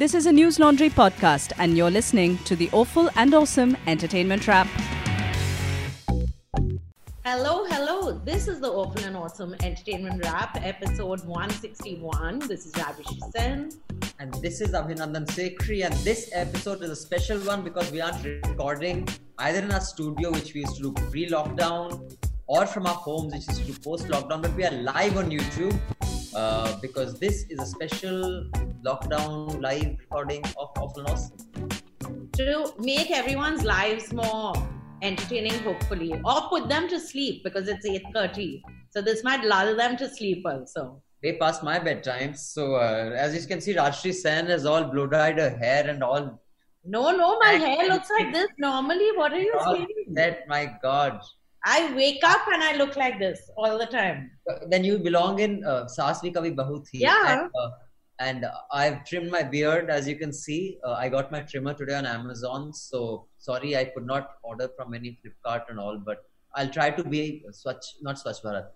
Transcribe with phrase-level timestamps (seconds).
[0.00, 4.48] This is a News Laundry podcast, and you're listening to the Awful and Awesome Entertainment
[4.48, 4.66] Wrap.
[7.22, 8.12] Hello, hello.
[8.24, 12.38] This is the Awful and Awesome Entertainment Wrap, episode 161.
[12.48, 13.68] This is Rajyasree Sen.
[14.18, 18.24] And this is Abhinandan Sekhri, and this episode is a special one because we aren't
[18.24, 19.06] recording
[19.36, 23.34] either in our studio, which we used to do pre lockdown, or from our homes,
[23.34, 25.78] which is to post lockdown, but we are live on YouTube
[26.34, 28.48] uh, because this is a special
[28.84, 31.68] lockdown live recording of Awful Awesome.
[32.34, 34.54] To make everyone's lives more
[35.02, 38.62] entertaining, hopefully, or put them to sleep because it's 8.30.
[38.90, 41.02] So this might lull them to sleep also.
[41.22, 42.34] Way past my bedtime.
[42.34, 46.40] So uh, as you can see, Rajyasree Sen has all blow-dyed her hair and all.
[46.84, 49.10] No, no, my hair looks like this normally.
[49.14, 49.86] What are you saying?
[50.12, 51.20] That, my God.
[51.64, 54.30] I wake up and I look like this all the time.
[54.68, 56.98] Then you belong in uh, Saas Bhi Kabhi Bahu Thi.
[56.98, 57.42] Yeah.
[57.42, 57.70] And, uh,
[58.18, 60.78] and I've trimmed my beard, as you can see.
[60.84, 62.72] Uh, I got my trimmer today on Amazon.
[62.72, 67.04] So sorry, I could not order from any Flipkart and all, but I'll try to
[67.04, 68.66] be Swachh, not Swachh Bharat,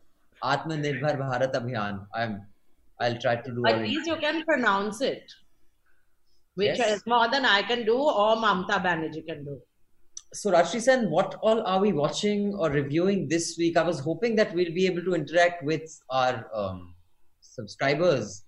[0.42, 2.06] Atmanirbhar Bharat Abhiyan.
[2.14, 2.42] I'm,
[3.00, 3.66] I'll try to do.
[3.66, 5.32] At least you can pronounce it,
[6.54, 6.98] which Yes.
[6.98, 9.60] is more than I can do or Mamta Banerjee can do.
[10.34, 13.76] So Rajyasree Sen, what all are we watching or reviewing this week?
[13.76, 16.96] I was hoping that we'll be able to interact with our um,
[17.40, 18.44] subscribers,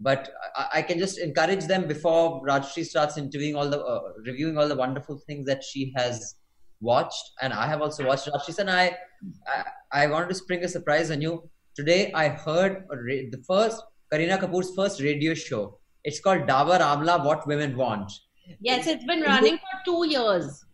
[0.00, 4.56] but I, I can just encourage them before Rajyasree starts interviewing all the uh, reviewing
[4.56, 6.36] all the wonderful things that she has
[6.80, 8.28] watched, and I have also watched.
[8.28, 8.96] Rajyasree Sen, I,
[9.46, 12.12] I I wanted to spring a surprise on you today.
[12.14, 15.80] I heard the first Kareena Kapoor's first radio show.
[16.02, 18.10] It's called Dabur Amla: What Women Want.
[18.60, 20.65] Yes, it's been running for two years.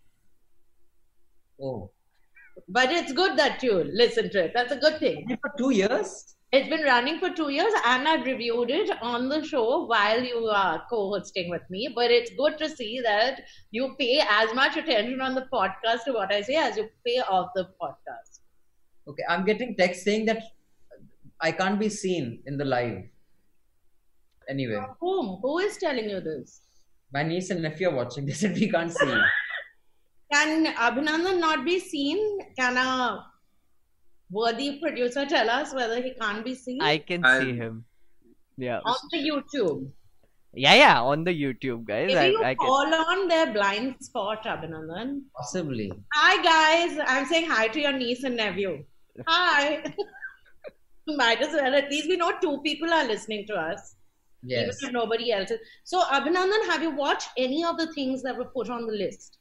[1.63, 1.91] Oh,
[2.69, 4.53] But it's good that you listen to it.
[4.55, 5.27] That's a good thing.
[5.41, 6.37] for two years.
[6.53, 10.49] It's been running for two years, and I've reviewed it on the show while you
[10.49, 11.91] are co-hosting with me.
[11.95, 16.13] But it's good to see that you pay as much attention on the podcast to
[16.13, 18.41] what I say as you pay off the podcast.
[19.09, 20.43] Okay, I'm getting text saying that
[21.41, 23.05] I can't be seen in the live.
[24.49, 25.39] Anyway, whom?
[25.41, 26.61] Who is telling you this?
[27.15, 28.25] my niece and nephew are watching.
[28.27, 29.15] They said we can't see.
[30.33, 30.39] you.
[30.39, 32.39] Can Abhinandan not be seen?
[32.59, 33.25] Can a
[34.31, 37.85] worthy producer tell us whether he can't be seen I can I'll- see him.
[38.57, 38.81] Yeah.
[38.85, 39.91] on the YouTube?
[40.55, 42.09] Yeah, yeah, on the YouTube, guys.
[42.09, 42.67] Maybe I, you I can.
[42.67, 45.23] fall on their blind spot, Abhinandan.
[45.35, 45.91] Possibly.
[46.15, 48.85] Hi guys, I'm saying hi to your niece and nephew.
[49.27, 49.83] Hi.
[51.07, 51.75] Might as well.
[51.75, 53.95] At least we know two people are listening to us,
[54.43, 54.77] Yes.
[54.83, 55.59] even if nobody else is.
[55.85, 59.39] So, Abhinandan, have you watched any of the things that were put on the list?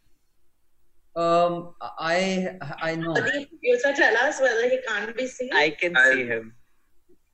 [1.16, 3.14] Um, I I know.
[3.14, 6.56] The producer tell us whether he can't be seen I can I'll- see him.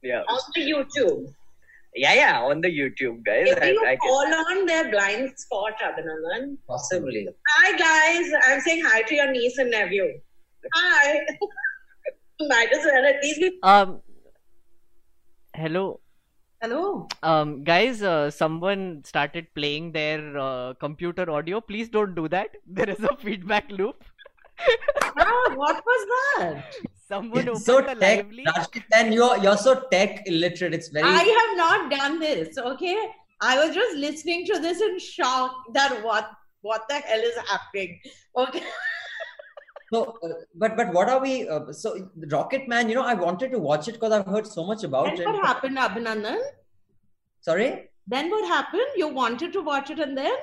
[0.03, 0.21] Yeah.
[0.27, 1.33] on the YouTube.
[1.95, 3.45] Yeah, yeah, on the YouTube, guys.
[3.45, 4.09] Maybe I, you I can.
[4.09, 6.57] fall on their blind spot, Abhinandan.
[6.67, 7.27] Possibly.
[7.55, 10.05] Hi guys, I'm saying hi to your niece and nephew.
[10.75, 11.25] Hi.
[12.41, 13.05] Might as well.
[13.05, 13.59] At least we.
[13.63, 14.01] Um.
[15.55, 15.99] Hello.
[16.61, 17.07] Hello.
[17.21, 21.61] Um, guys, uh, someone started playing their uh, computer audio.
[21.61, 22.49] Please don't do that.
[22.65, 24.03] There is a feedback loop.
[25.19, 26.75] Ah, what was that?
[27.07, 27.99] Someone It's opened so tech.
[28.01, 28.43] lively.
[28.47, 30.73] Rajyasree Sen, you're you're so tech illiterate.
[30.73, 31.07] It's very.
[31.07, 32.57] I have not done this.
[32.57, 32.97] Okay,
[33.41, 35.55] I was just listening to this in shock.
[35.73, 36.31] That what
[36.61, 37.99] what the hell is happening?
[38.35, 38.63] Okay,
[39.93, 41.47] So, uh, but but what are we?
[41.47, 44.65] Uh, so Rocket Man, you know, I wanted to watch it because I've heard so
[44.65, 45.17] much about it.
[45.19, 45.33] then it.
[45.33, 46.39] what happened, Abhinandan?
[47.41, 48.91] Sorry, Then what happened?
[48.97, 50.33] You wanted to watch it, and then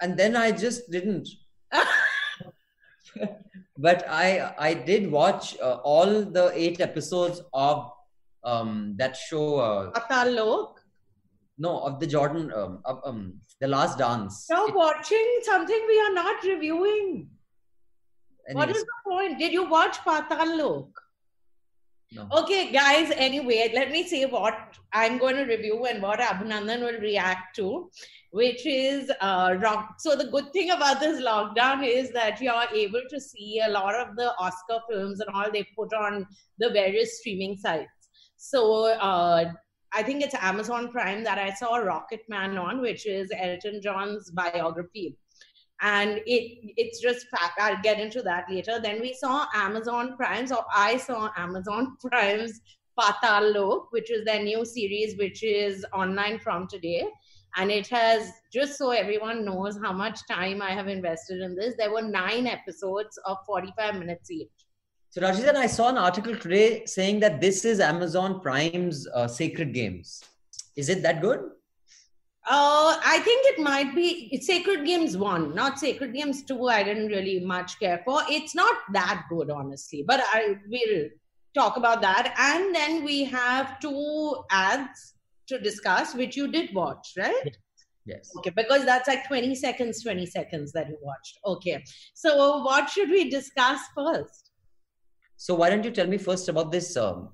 [0.00, 1.28] and then I just didn't.
[3.78, 7.90] but I I did watch uh, all the eight episodes of
[8.44, 9.56] um that show.
[9.58, 10.80] Uh, Paatal Lok.
[11.58, 14.46] no, of the Jordan um, of, um the Last Dance.
[14.50, 17.28] You're It- watching something we are not reviewing.
[18.52, 19.38] What is the point?
[19.38, 20.88] Did you watch Paatal Lok?
[22.12, 22.28] no.
[22.32, 27.00] Okay, guys, anyway, let me say what I'm going to review and what Abhinandan will
[27.00, 27.90] react to,
[28.30, 29.96] which is uh, rock.
[29.98, 33.94] So, the good thing about this lockdown is that you're able to see a lot
[33.94, 36.26] of the Oscar films and all they put on
[36.58, 37.90] the various streaming sites.
[38.36, 39.52] So, uh,
[39.92, 44.30] I think it's Amazon Prime that I saw Rocket Man on, which is Elton John's
[44.30, 45.16] biography
[45.82, 50.50] and it it's just fact i'll get into that later then we saw amazon prime's
[50.50, 52.60] or i saw amazon prime's
[52.98, 57.06] paatal lok which is their new series which is online from today
[57.56, 61.74] and it has just so everyone knows how much time i have invested in this
[61.76, 64.48] there were nine episodes of 45 minutes each
[65.16, 69.72] So Rajidan, I saw an article today saying that this is Amazon Prime's uh, Sacred
[69.72, 70.22] Games.
[70.76, 71.40] Is it that good?
[72.48, 76.68] Uh, I think it might be Sacred Games 1, not Sacred Games 2.
[76.68, 78.22] I didn't really much care for.
[78.28, 81.08] It's not that good, honestly, but I will
[81.54, 82.34] talk about that.
[82.38, 85.14] And then we have two ads
[85.48, 87.56] to discuss, which you did watch, right?
[88.04, 88.30] Yes.
[88.38, 91.38] Okay, because that's like 20 seconds, 20 seconds that you watched.
[91.44, 91.82] Okay.
[92.14, 94.52] So, what should we discuss first?
[95.36, 97.30] So, why don't you tell me first about this um,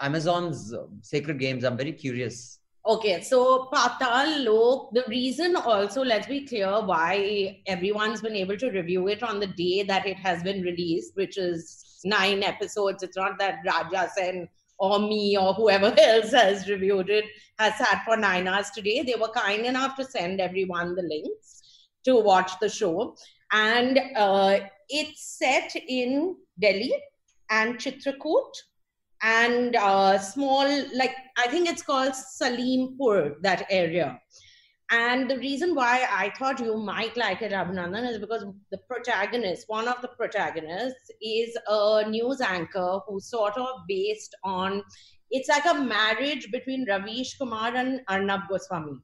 [0.00, 1.64] Amazon's uh, Sacred Games?
[1.64, 2.58] I'm very curious.
[2.84, 8.70] Okay, so Paatal Lok, the reason also, let's be clear why everyone's been able to
[8.70, 13.04] review it on the day that it has been released, which is nine episodes.
[13.04, 14.48] It's not that Raja Sen
[14.78, 17.24] or me or whoever else has reviewed it
[17.60, 19.02] has sat for nine hours today.
[19.02, 21.62] They were kind enough to send everyone the links
[22.04, 23.14] to watch the show.
[23.52, 24.58] And uh,
[24.88, 26.92] it's set in Delhi
[27.48, 28.54] and Chitrakoot
[29.22, 34.20] and uh, small, like I think it's called Salimpur, that area.
[34.90, 39.64] And the reason why I thought you might like it, Abhinandan, is because the protagonist,
[39.68, 44.82] one of the protagonists, is a news anchor who's sort of based on,
[45.30, 48.98] it's like a marriage between Ravish Kumar and Arnab Goswami.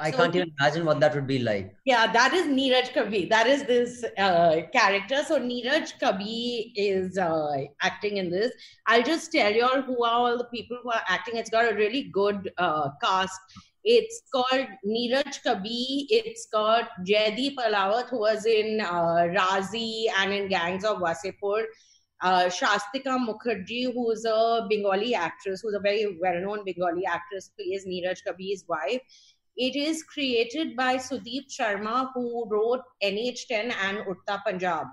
[0.00, 1.74] I So can't even imagine what that would be like.
[1.84, 3.28] Yeah, that is Neeraj Kabi.
[3.28, 5.24] That is this uh, character.
[5.24, 8.52] So Neeraj Kabi is uh, acting in this.
[8.86, 11.36] I'll just tell you all who are all the people who are acting.
[11.36, 13.40] It's got a really good uh, cast.
[13.84, 16.06] It's called Neeraj Kabi.
[16.10, 21.64] It's got Jaideep Ahlawat, who was in uh, Raazi and in Gangs of Wasseypur.
[22.20, 28.18] Uh, Swastika Mukherjee, who's a Bengali actress, who's a very well-known Bengali actress, plays Neeraj
[28.26, 29.00] Kabi's wife.
[29.58, 34.86] It is created by Sudeep Sharma, who wrote NH10 and Udta Punjab.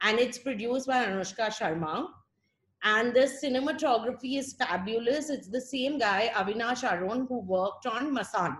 [0.00, 2.06] And it's produced by Anushka Sharma.
[2.82, 5.28] And the cinematography is fabulous.
[5.28, 8.56] It's the same guy, Avinash Arun, who worked on Masan.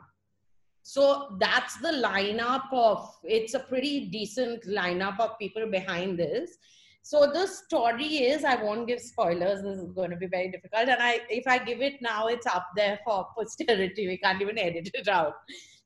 [0.83, 6.59] So that's the lineup of, it's a pretty decent lineup of people behind this.
[7.03, 9.63] So the story is, I won't give spoilers.
[9.63, 12.47] This is going to be very difficult, and I, if I give it now, it's
[12.47, 14.07] up there for posterity.
[14.07, 15.35] We can't even edit it out.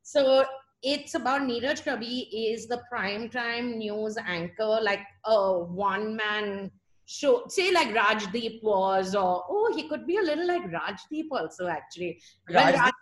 [0.03, 0.45] So
[0.83, 6.71] it's about Neeraj Kabi is the prime time news anchor, like a one man
[7.07, 7.45] show.
[7.49, 12.21] Say like Rajdeep was, or oh, he could be a little like Rajdeep also actually.
[12.51, 12.93] Rajdeep, Raj-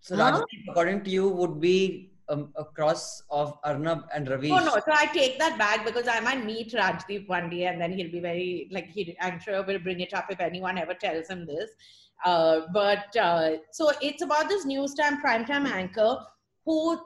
[0.00, 0.32] so Huh?
[0.32, 4.50] Rajdeep, according to you, would be um, a cross of Arnab and Ravish.
[4.50, 7.80] Oh no, so I take that back because I might meet Rajdeep one day and
[7.80, 10.94] then he'll be very like he I'm sure will bring it up if anyone ever
[10.94, 11.70] tells him this.
[12.24, 16.18] Uh, but uh, so it's about this news time primetime anchor
[16.64, 16.98] who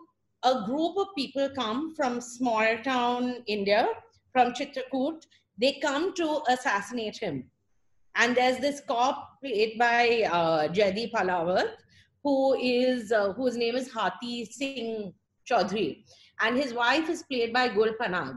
[0.45, 3.89] a group of people come from small town India,
[4.33, 5.27] from Chitrakoot.
[5.61, 7.51] They come to assassinate him.
[8.15, 11.71] And there's this cop played by uh, Ahlawat,
[12.23, 15.13] who is uh, whose name is Hati Singh
[15.49, 16.05] Chaudhary,
[16.41, 18.37] and his wife is played by Gul Panag,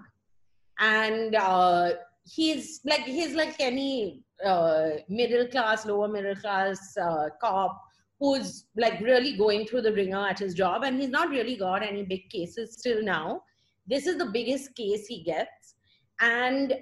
[0.80, 1.94] and uh,
[2.26, 7.82] he's like he's like any uh, middle class, lower middle class uh, cop
[8.20, 11.82] who's like really going through the ringer at his job, and he's not really got
[11.82, 13.42] any big cases till now.
[13.88, 15.76] This is the biggest case he gets,
[16.20, 16.76] and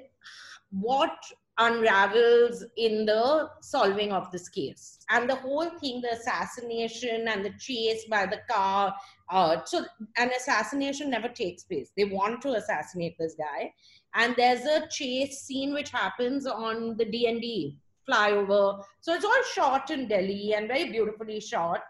[0.72, 1.16] what
[1.60, 5.00] unravels in the solving of this case.
[5.10, 8.96] And the whole thing the assassination and the chase by the car
[9.30, 9.86] uh, so
[10.18, 11.92] an assassination never takes place.
[11.96, 13.72] They want to assassinate this guy.
[14.16, 17.78] And there's a chase scene which happens on the d&d
[18.10, 18.84] flyover.
[19.02, 21.82] So it's all shot in delhi and very beautifully shot.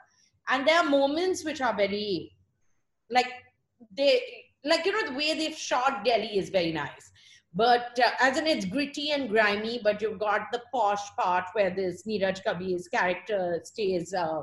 [0.49, 2.33] And there are moments which are very
[3.09, 3.31] like
[3.95, 4.21] they
[4.65, 7.11] like you know the way they've shot delhi is very nice
[7.61, 11.71] but uh, as in it's gritty and grimy but you've got the posh part where
[11.79, 14.41] this neeraj kabi's character stays uh,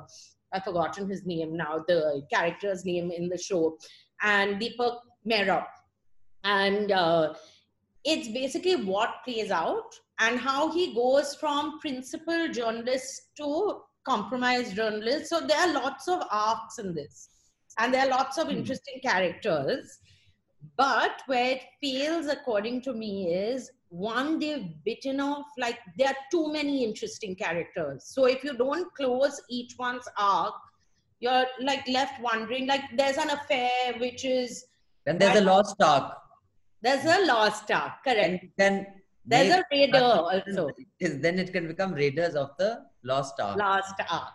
[0.52, 2.00] i've forgotten his name now the
[2.35, 3.62] character's name in the show
[4.23, 4.96] and deepak
[5.28, 5.64] mehra.
[6.44, 7.35] And uh,
[8.04, 15.28] it's basically what plays out and how he goes from principal journalist to compromised journalist.
[15.28, 17.28] So there are lots of arcs in this
[17.78, 18.58] and there are lots of Hmm.
[18.58, 19.99] interesting characters
[20.76, 26.16] but where it fails, according to me, is one, they've bitten off, like, there are
[26.30, 28.04] too many interesting characters.
[28.06, 30.54] So if you don't close each one's arc,
[31.20, 34.66] you're like left wondering, like, there's an affair which is,
[35.04, 36.12] Then there's a lost arc.
[36.82, 38.42] there's a lost arc, correct?
[38.42, 38.87] you can
[39.25, 40.68] There's a raider also,
[41.00, 43.56] is- then it can become Raiders of the Lost Ark.
[43.56, 44.35] lost arc.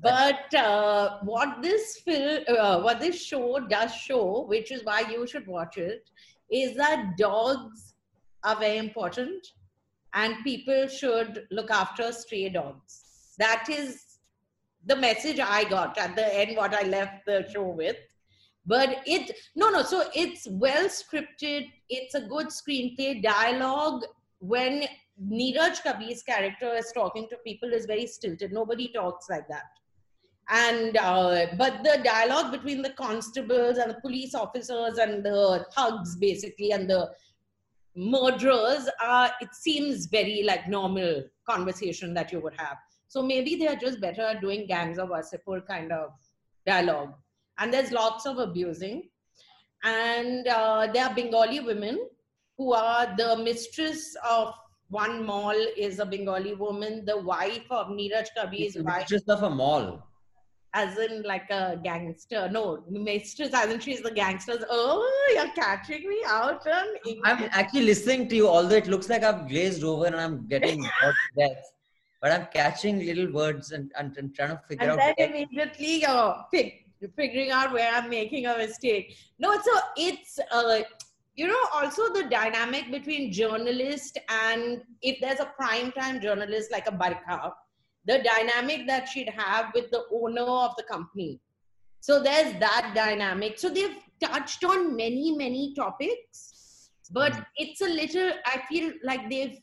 [0.00, 5.26] But uh, what this film, uh, what this show does show, which is why you
[5.26, 6.08] should watch it,
[6.50, 7.94] is that dogs
[8.44, 9.48] are very important,
[10.14, 13.34] and people should look after stray dogs.
[13.38, 14.04] That is
[14.86, 17.96] the message I got at the end, what I left the show with.
[18.66, 23.22] But it, no, no, so it's well scripted, it's a good screenplay.
[23.22, 24.04] Dialogue
[24.40, 24.84] when
[25.20, 28.52] Neeraj Kabi's character is talking to people is very stilted.
[28.52, 29.64] Nobody talks like that.
[30.50, 36.16] And uh, but the dialogue between the constables and the police officers and the thugs,
[36.16, 37.10] basically, and the
[37.94, 42.78] murderers, uh, it seems very like normal conversation that you would have.
[43.08, 46.10] So maybe they are just better at doing gangs of Wasseypur kind of
[46.66, 47.14] dialogue.
[47.58, 49.08] And there's lots of abusing.
[49.84, 52.08] And uh, there are Bengali women
[52.56, 54.54] who are the mistress of
[54.88, 59.50] one mall is a Bengali woman, the wife of Neeraj Kabi's wife, just of a
[59.50, 60.07] mall.
[60.74, 62.48] As in like a gangster.
[62.50, 64.64] No, mistress, as in she's the gangsters.
[64.68, 66.86] Oh, you're catching me out on
[67.24, 70.82] I'm actually listening to you, although it looks like I've glazed over and I'm getting
[71.38, 71.64] death.
[72.20, 75.14] But I'm catching little words and, and, and trying to figure And out.
[75.16, 76.84] then where- immediately you're fig-
[77.16, 79.16] figuring out where I'm making a mistake.
[79.38, 80.80] No, so it's, uh,
[81.36, 86.88] you know, also the dynamic between journalist and if there's a prime time journalist like
[86.88, 87.52] a Barkha,
[88.08, 91.40] the dynamic that she'd have with the owner of the company.
[92.00, 93.58] So there's that dynamic.
[93.58, 97.46] So they've touched on many, many topics, but Mhm.
[97.64, 99.58] it's a little, I feel like they've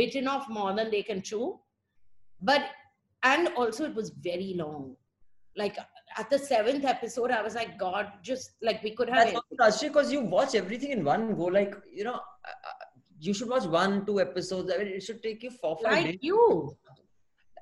[0.00, 1.46] bitten off more than they can chew.
[2.50, 2.62] But,
[3.22, 4.96] and also it was very long.
[5.56, 5.76] Like
[6.16, 9.34] at the seventh episode, I was like, God, just like we could have.
[9.58, 11.46] That's because you watch everything in one go.
[11.58, 12.84] Like, you know, uh, uh,
[13.18, 14.72] you should watch one, two episodes.
[14.72, 16.18] I mean, it should take you four, five like days.
[16.22, 16.76] you.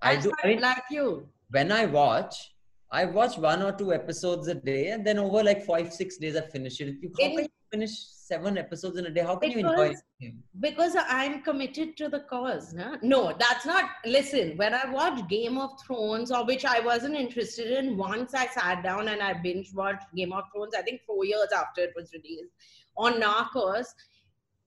[0.02, 0.32] I do.
[0.42, 1.28] I mean, like you.
[1.50, 2.54] when I watch,
[2.90, 6.36] I watch one or two episodes a day, and then over like five, six days,
[6.36, 6.96] I finish it.
[7.02, 7.90] You, how can you finish
[8.30, 9.20] seven episodes in a day?
[9.22, 10.34] How can you enjoy Because- it?
[10.60, 12.74] because I'm committed to the cause.
[12.78, 12.96] Huh?
[13.02, 13.84] No, that's not.
[14.06, 18.46] Listen, when I watched Game of Thrones, or which I wasn't interested in, once I
[18.46, 21.92] sat down and I binge watched Game of Thrones, I think four years after it
[21.94, 22.50] was released,
[22.96, 23.86] on Narcos,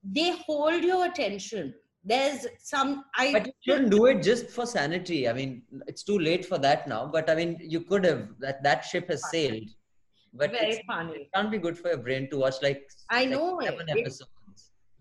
[0.04, 1.74] they hold your attention.
[2.04, 3.04] There's some.
[3.16, 5.28] I But you shouldn't do it just for sanity.
[5.28, 7.06] I mean, it's too late for that now.
[7.06, 8.28] But I mean, you could have.
[8.40, 9.68] That that ship has sailed.
[10.34, 11.12] But very it's- funny.
[11.20, 13.66] it can't be good for your brain to watch like I know it.
[13.66, 14.30] seven It- episodes.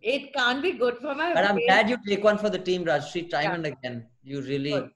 [0.01, 1.33] It can't be good for my.
[1.33, 3.55] But I'm glad you take one for the team, Rajyasree, time Yeah.
[3.55, 3.97] and again.
[4.23, 4.89] You really Good.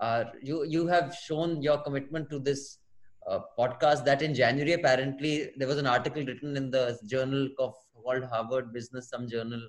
[0.00, 0.32] are.
[0.42, 2.78] You you have shown your commitment to this
[3.26, 4.04] uh, podcast.
[4.06, 7.74] That in January, apparently, there was an article written in the journal of
[8.06, 9.62] world Harvard Business, some journal.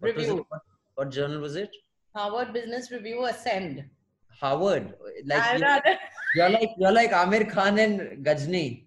[0.00, 0.30] What was it?
[0.30, 0.46] Review.
[0.94, 1.70] What journal was it?
[2.14, 3.84] Harvard Business Review Ascend.
[4.40, 4.94] Harvard,
[5.26, 5.80] like you're,
[6.36, 8.84] you're, like you're like Aamir Khan and Ghajini.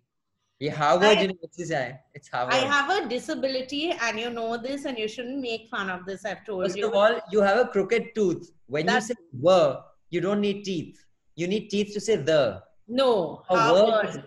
[0.59, 1.95] Yeah, Harvard I, University.
[2.13, 2.53] It's Harvard.
[2.53, 6.25] I have a disability, and you know this, and you shouldn't make fun of this.
[6.25, 6.83] I've told First you.
[6.83, 8.51] First of all, you have a crooked tooth.
[8.67, 10.97] When That's, you say "were," you don't need teeth.
[11.35, 14.15] You need teeth to say "the." No, a Harvard.
[14.15, 14.23] Word,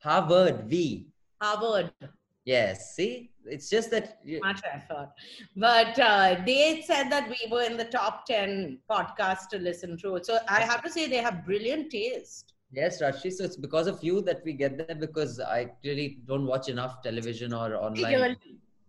[0.00, 0.64] Harvard.
[0.66, 1.08] V.
[1.40, 1.90] Harvard.
[2.44, 2.94] Yes.
[2.94, 4.18] See it's just that.
[4.24, 5.10] You, Much effort.
[5.56, 10.20] But uh, they said that we were in the top 10 podcasts to listen to.
[10.22, 12.52] So I have to say, they have brilliant taste.
[12.72, 13.32] yes, Rajyasree.
[13.32, 17.02] So it's because of you that we get there because I really don't watch enough
[17.02, 18.14] television or online.
[18.14, 18.36] Really.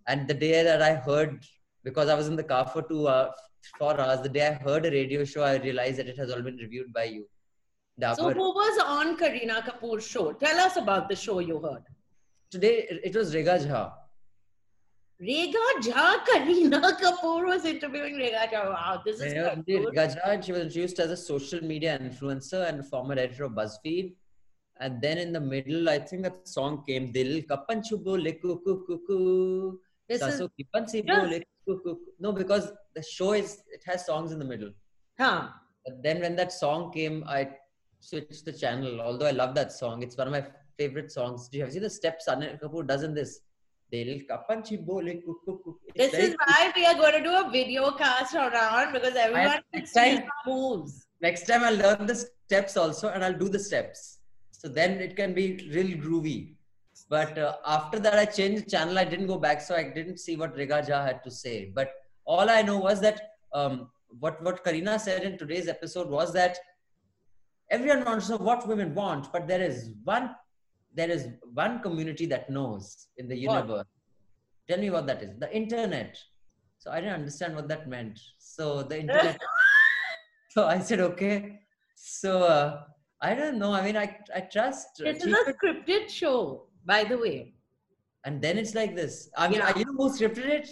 [0.08, 1.44] And the day that I heard,
[1.84, 3.32] because I was in the car for two hours,
[3.80, 6.42] four hours, the day I heard a radio show, I realized that it has all
[6.42, 7.28] been reviewed by you.
[8.02, 8.34] So Dabur.
[8.34, 10.34] who was on Kareena Kapoor's show?
[10.34, 11.84] Tell us about the show you heard.
[12.52, 13.84] Today it it was Rega Jha.
[15.20, 18.66] Rega Jha, Kareena Kapoor was interviewing Rega Jha.
[18.66, 19.86] Wow, this is Yeah, good.
[19.86, 24.14] Rega Jha, she was introduced as a social media influencer and former editor of BuzzFeed.
[24.82, 28.60] And then in the middle, I think that song came, Dil kapan chu bole ku
[28.66, 29.80] ku ku ku.
[30.10, 31.18] This is, Saso ki pansi Yes.
[31.30, 32.12] bole ku ku ku.
[32.20, 34.72] No, because the show is, it has songs in the middle.
[35.18, 35.48] huh.
[35.86, 37.52] But then when that song came, I
[38.02, 39.00] switched the channel.
[39.00, 40.44] Although I love that song, it's one of my
[40.78, 41.48] favorite songs.
[41.48, 43.40] Do you have seen the steps Anil Kapoor does in this?
[45.96, 49.94] This is why we are going to do a video cast around because everyone next
[49.94, 51.08] time- moves.
[51.22, 54.20] next time I'll learn the steps also and I'll do the steps.
[54.52, 56.56] So then it can be real groovy.
[57.10, 58.98] But uh, after that, I changed the channel.
[58.98, 61.72] I didn't go back, so I didn't see what Rega Jha had to say.
[61.74, 61.92] But
[62.26, 63.22] all I know was that
[63.54, 63.90] um,
[64.20, 66.58] what what Kareena said in today's episode was that
[67.70, 70.36] everyone wants to know what women want, but there is one
[70.96, 73.56] there is one community that knows in the What?
[73.56, 73.86] universe.
[74.70, 75.32] Tell me what that is.
[75.40, 76.18] The internet.
[76.80, 78.20] So I didn't understand what that meant.
[78.40, 79.40] So the internet.
[80.50, 81.60] so I said, okay.
[81.96, 82.84] So uh,
[83.22, 83.74] I don't know.
[83.74, 84.88] I mean, I I trust.
[85.00, 87.38] This is a scripted show, by the way.
[88.28, 89.16] and then it's like this.
[89.38, 89.78] I mean, Yeah.
[89.80, 90.68] you know who scripted it?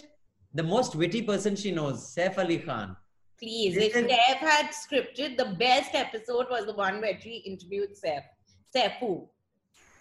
[0.60, 2.96] The most witty person she knows, Saif Ali Khan.
[3.42, 8.26] Please, if Seth had scripted, the best episode was the one where she interviewed Seth.
[8.74, 9.12] Sefu.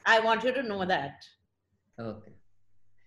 [0.05, 1.23] I want you to know that.
[1.99, 2.31] Okay.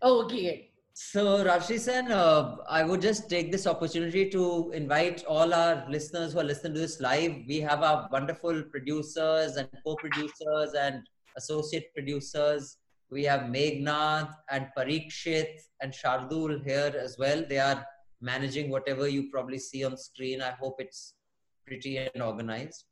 [0.03, 0.71] Okay.
[0.99, 6.33] So, Rajyasree Sen, uh, I would just take this opportunity to invite all our listeners
[6.33, 7.35] who are listening to this live.
[7.47, 11.03] We have our wonderful producers and co-producers and
[11.37, 12.79] associate producers.
[13.11, 17.45] We have Meghnad and Parikshit and Shardul here as well.
[17.47, 17.87] They are
[18.23, 20.41] managing whatever you probably see on screen.
[20.41, 21.15] I hope it's
[21.67, 22.85] pretty and organized.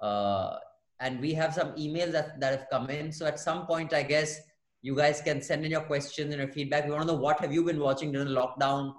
[0.00, 0.58] Uh,
[1.00, 3.12] and we have some emails that, that have come in.
[3.12, 4.40] So at some point, I guess
[4.82, 6.84] you guys can send in your questions and your feedback.
[6.84, 8.92] We want to know what have you been watching during the lockdown,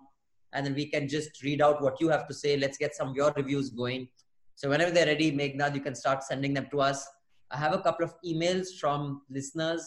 [0.53, 2.57] and then we can just read out what you have to say.
[2.57, 4.07] Let's get some of your reviews going.
[4.55, 7.07] So whenever they're ready, Meghnad, you can start sending them to us.
[7.51, 9.81] I have a couple of emails from listeners.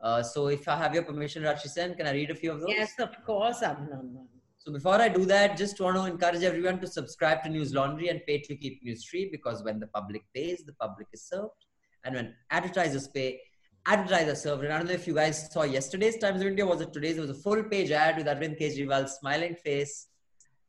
[0.00, 2.60] Uh, so if I have your permission, Rajyasree Sen, can I read a few of
[2.60, 2.68] those?
[2.68, 4.26] Yes, of course, Abhinandan.
[4.66, 8.08] So before I do that, just want to encourage everyone to subscribe to News Laundry
[8.08, 11.66] and pay to keep news free because when the public pays, the public is served.
[12.02, 13.42] And when advertisers pay,
[13.84, 14.64] advertisers served.
[14.64, 17.18] And I don't know if you guys saw yesterday's Times of India, was it today's?
[17.18, 20.06] It was a full page ad with Arvind Kejriwal's smiling face.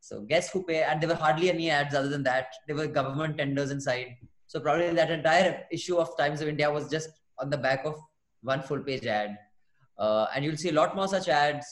[0.02, 0.84] So guess who pay?
[0.84, 2.48] And there were hardly any ads other than that.
[2.68, 4.18] There were government tenders inside.
[4.48, 7.96] So probably that entire issue of Times of India was just on the back of
[8.42, 9.38] one full page ad.
[9.98, 11.66] Uh, and you'll see a lot more such ads.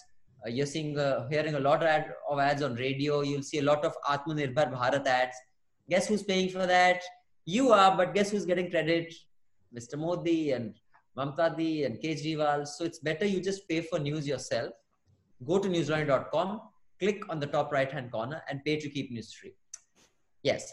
[0.45, 3.21] Uh, you're seeing, uh, hearing a lot of, ad, of ads on radio.
[3.21, 5.35] You'll see a lot of Atmanirbhar Bharat ads.
[5.89, 7.01] Guess who's paying for that?
[7.45, 9.13] You are, but guess who's getting credit?
[9.75, 9.97] Mr.
[9.97, 10.75] Modi and
[11.17, 12.67] Mamta Di and Kejriwal.
[12.67, 14.71] So it's better you just pay for news yourself.
[15.45, 16.61] Go to newslaundry.com,
[16.99, 19.53] click on the top right hand corner, and pay to keep news free.
[20.41, 20.71] Yes.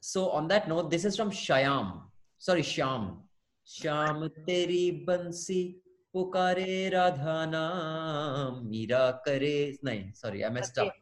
[0.00, 2.02] So on that note, this is from Shyam.
[2.38, 3.18] Sorry, Shyam.
[3.66, 5.76] Shyam teri bansi
[6.14, 9.76] pukare radha naam mira kare.
[9.82, 10.86] No, sorry, I messed up.
[10.88, 10.96] Okay.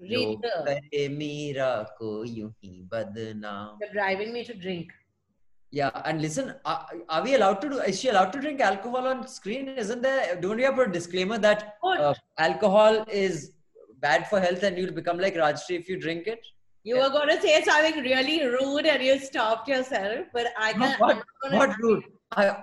[0.00, 0.80] Read Log the.
[0.92, 3.76] kare meera ko yun hi badnaam.
[3.80, 4.90] You're driving me to drink.
[5.70, 7.78] Yeah, and listen, are, are we allowed to do?
[7.78, 9.68] Is she allowed to drink alcohol on screen?
[9.68, 10.36] Isn't there?
[10.36, 13.52] Don't we have a disclaimer that uh, alcohol is
[14.00, 16.40] bad for health and you'll become like Rajyasree if you drink it?
[16.84, 20.98] you were going to say something really rude and you stopped yourself, but I can't.
[21.00, 22.02] what- not gonna- What rude?
[22.32, 22.56] I,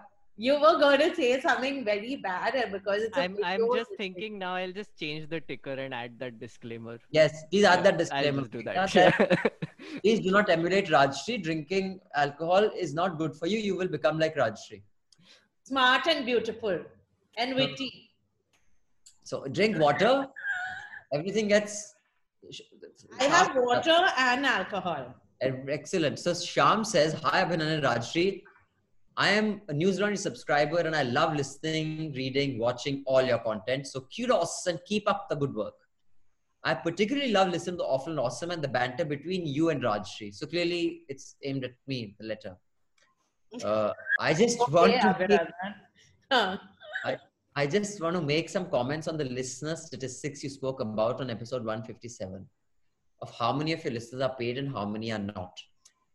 [0.46, 3.92] You were going to say something very bad uh, because it's a I'm I'm just
[3.92, 4.52] it's- thinking now.
[4.56, 6.98] I'll just change the ticker and add that disclaimer.
[7.12, 8.42] yes, please add that I'll disclaimer.
[8.44, 9.52] just do Yeah, that.
[10.04, 11.44] please do not emulate Rajyasree.
[11.44, 13.58] Drinking alcohol is not good for you.
[13.58, 14.82] You will become like Rajyasree.
[15.64, 16.80] smart and beautiful
[17.38, 17.92] and witty.
[19.24, 20.14] So drink water.
[21.14, 21.96] Everything gets.
[23.20, 25.14] I have water and alcohol.
[25.42, 26.18] Excellent.
[26.20, 28.44] So Sham says, Hi Abhinan and Rajyasree.
[29.20, 33.86] I am a News Laundry subscriber and I love listening, reading, watching all your content.
[33.86, 35.74] So kudos and keep up the good work.
[36.64, 40.34] I particularly love listening to Awful and Awesome and the banter between you and Rajyasree.
[40.34, 42.56] So clearly it's aimed at me, the letter.
[43.62, 45.42] Uh, I just want to make.
[46.32, 46.58] Huh.
[47.56, 51.30] I just want to make some comments on the listener statistics you spoke about on
[51.30, 52.48] episode 157
[53.22, 55.60] of how many of your listeners are paid and how many are not.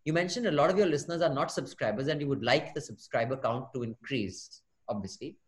[0.05, 2.81] You mentioned a lot of your listeners are not subscribers and you would like the
[2.81, 5.38] subscriber count to increase, obviously.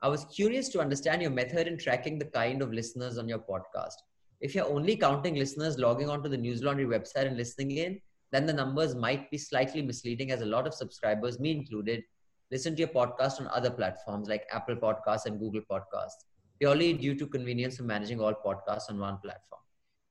[0.00, 3.40] I was curious to understand your method in tracking the kind of listeners on your
[3.40, 3.96] podcast.
[4.40, 8.46] If you're only counting listeners logging onto the News Laundry website and listening in, then
[8.46, 12.04] the numbers might be slightly misleading as a lot of subscribers, me included,
[12.52, 16.24] listen to your podcast on other platforms like Apple Podcasts and Google Podcasts,
[16.60, 19.62] purely due to convenience of managing all podcasts on one platform.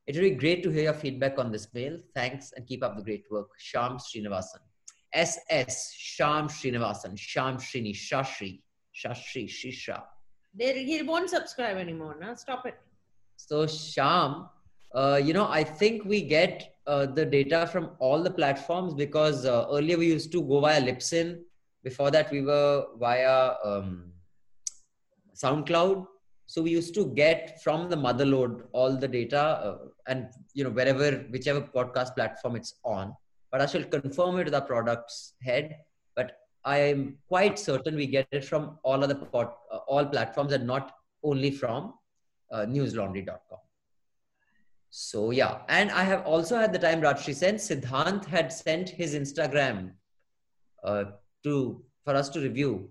[0.08, 1.98] It would be great to hear your feedback on this mail.
[2.14, 3.50] Thanks and keep up the great work.
[3.58, 4.60] Sham Srinivasan.
[5.14, 7.18] SS Sham Srinivasan.
[7.18, 8.62] Sham Srini Shashri.
[8.96, 10.04] Shashri Shisha.
[10.54, 12.16] They, he won't subscribe anymore.
[12.20, 12.76] Now stop it.
[13.36, 14.48] So Sham,
[14.94, 19.46] uh, you know, I think we get uh, the data from all the platforms because
[19.46, 21.40] uh, earlier we used to go via Libsyn.
[21.84, 24.12] Before that, we were via um,
[25.36, 26.06] SoundCloud.
[26.48, 30.70] So we used to get from the motherload all the data uh, and you know
[30.70, 33.14] wherever whichever podcast platform it's on.
[33.52, 35.78] But I shall confirm it with our products head.
[36.16, 40.54] But I am quite certain we get it from all other pod, uh, all platforms
[40.54, 40.92] and not
[41.24, 41.94] only from
[42.52, 43.60] uh, newslaundry.com.
[44.90, 47.56] So yeah, and I have also had the time Rajyasree Sen.
[47.56, 49.92] Siddhant had sent his Instagram
[50.84, 51.06] uh,
[51.44, 52.90] to for us to review,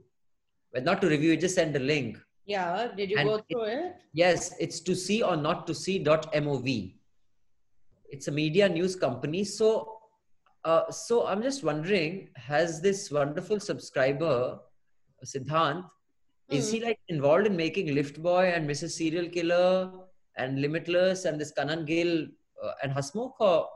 [0.72, 1.31] but not to review.
[1.31, 2.18] He just sent a link.
[2.46, 2.88] Yeah.
[2.94, 3.94] Did you And go it- through it?
[4.12, 6.94] Yes, it's to see or not to see dot mov.
[8.14, 9.42] It's a media news company.
[9.42, 9.68] So,
[10.64, 14.61] uh, so I'm just wondering, has this wonderful subscriber,
[15.24, 15.85] Siddhant,
[16.48, 18.92] is he like involved in making Lift Boy and Mrs.
[18.92, 19.90] Serial Killer
[20.37, 22.27] and Limitless and this Kanan Gill
[22.62, 23.66] uh, and Hasmukh, or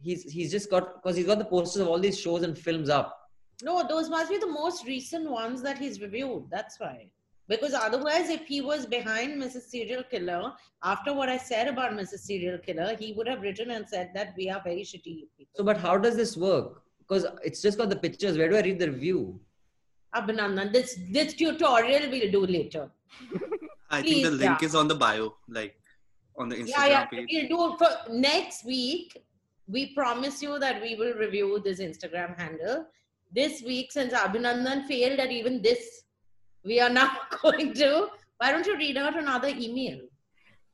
[0.00, 2.88] he's he's just got because he's got the posters of all these shows and films
[2.88, 3.18] up.
[3.62, 6.44] No, those must be the most recent ones that he's reviewed.
[6.50, 7.10] That's why.
[7.48, 9.62] Because otherwise, if he was behind Mrs.
[9.62, 10.52] Serial Killer,
[10.84, 12.20] after what I said about Mrs.
[12.20, 15.52] Serial Killer, he would have written and said that we are very shitty people.
[15.56, 16.82] So, but how does this work?
[17.00, 18.38] Because it's just got the pictures.
[18.38, 19.40] Where do I read the review?
[20.14, 22.90] Abhinandan, this this tutorial we'll do later.
[23.90, 24.66] I think the link yeah.
[24.66, 25.74] is on the bio, like
[26.36, 27.04] on the Instagram Yeah, yeah.
[27.06, 27.28] page.
[27.30, 29.22] We'll do it for next week.
[29.68, 32.86] We promise you that we will review this Instagram handle.
[33.30, 36.02] This week, since Abhinandan failed at even this,
[36.64, 37.10] we are now
[37.42, 38.08] going to.
[38.38, 40.00] Why don't you read out another email?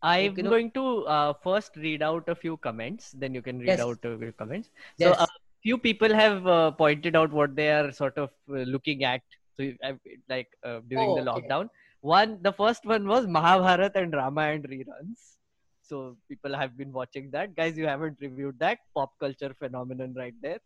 [0.03, 3.81] I'm Okay, going to uh, first read out a few comments, then you can read
[3.81, 3.81] Yes.
[3.81, 4.71] out few comments.
[4.99, 5.17] Yes.
[5.17, 5.27] So, a
[5.63, 9.23] few people have uh, pointed out what they are sort of uh, looking at,
[9.59, 9.95] so uh,
[10.29, 11.53] like uh, during Oh, the okay.
[11.53, 11.69] lockdown.
[12.01, 15.37] One, the first one was Mahabharat and Ramayana reruns.
[15.83, 17.57] So people have been watching that.
[17.57, 20.59] Guys, you haven't reviewed that pop culture phenomenon right there.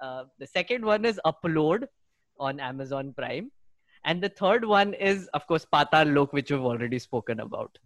[0.00, 1.86] Uh, the second one is Upload
[2.38, 3.50] on Amazon Prime.
[4.04, 7.78] And the third one is, of course, Paatal Lok, which we've already spoken about.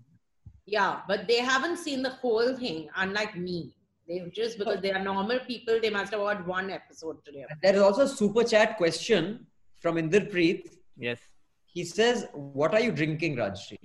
[0.66, 3.74] Yeah, but they haven't seen the whole thing, unlike me.
[4.08, 7.44] They've just because they are normal people, they must have watched one episode today.
[7.62, 9.46] There is also a super chat question
[9.80, 10.68] from Inderpreet.
[10.96, 11.20] Yes.
[11.66, 13.78] He says, "What are you drinking, Rajyasree?"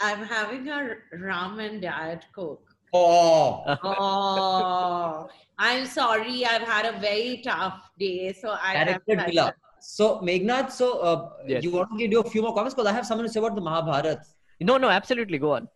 [0.00, 2.68] I'm having a ramen diet coke.
[2.92, 6.46] Oh, Oh, I'm sorry.
[6.46, 9.56] I've had a very tough day, so I have character had killer.
[9.80, 11.62] So, Meghnad, so uh, Yes.
[11.62, 13.54] you want to do a few more comments because I have something to say about
[13.54, 14.20] the Mahabharata.
[14.60, 15.38] No, no, absolutely.
[15.38, 15.68] Go on.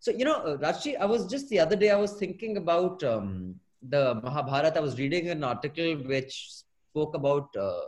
[0.00, 3.02] So, you know, uh, Rajyasree, I was just the other day, I was thinking about
[3.02, 4.78] um, the Mahabharata.
[4.78, 6.48] I was reading an article which
[6.90, 7.80] spoke about, uh,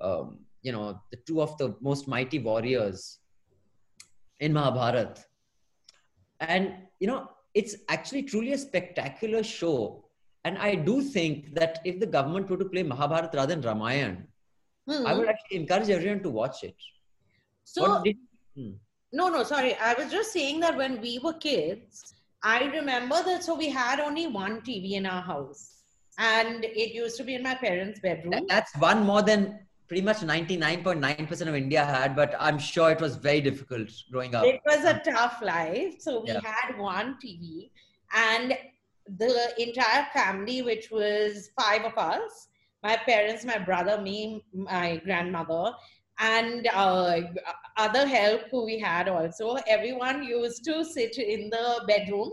[0.00, 3.18] um, you know, the two of the most mighty warriors
[4.38, 5.22] in Mahabharata.
[6.40, 10.04] And, you know, it's actually truly a spectacular show.
[10.44, 14.22] And I do think that if the government were to play Mahabharata rather than Ramayana,
[14.90, 15.06] Hmm.
[15.06, 16.74] I would actually encourage everyone to watch it.
[17.64, 18.16] So did-
[18.56, 18.72] Hmm.
[19.12, 19.74] no, no, sorry.
[19.76, 23.44] I was just saying that when we were kids, I remember that.
[23.44, 25.62] So we had only one TV in our house,
[26.18, 28.32] and it used to be in my parents' bedroom.
[28.32, 33.00] That- That's one more than pretty much 99.9% of India had, but I'm sure it
[33.00, 34.44] was very difficult growing up.
[34.44, 36.00] It was a tough life.
[36.00, 36.40] So we Yeah.
[36.52, 37.70] had one TV,
[38.12, 38.56] and
[39.24, 39.32] the
[39.66, 42.48] entire family, which was five of us
[42.82, 45.72] my parents, my brother, me, my grandmother,
[46.18, 47.20] and uh,
[47.76, 49.56] other help who we had also.
[49.66, 52.30] Everyone used to sit in the bedroom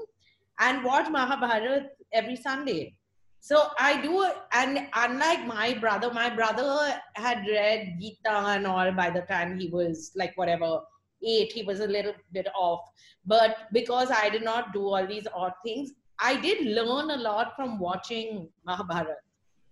[0.60, 2.96] and watch Mahabharata every Sunday.
[3.40, 9.10] So I do, and unlike my brother, my brother had read Gita and all by
[9.10, 10.82] the time he was like whatever
[11.24, 12.82] eight, he was a little bit off.
[13.26, 17.56] But because I did not do all these odd things, I did learn a lot
[17.56, 19.16] from watching Mahabharata.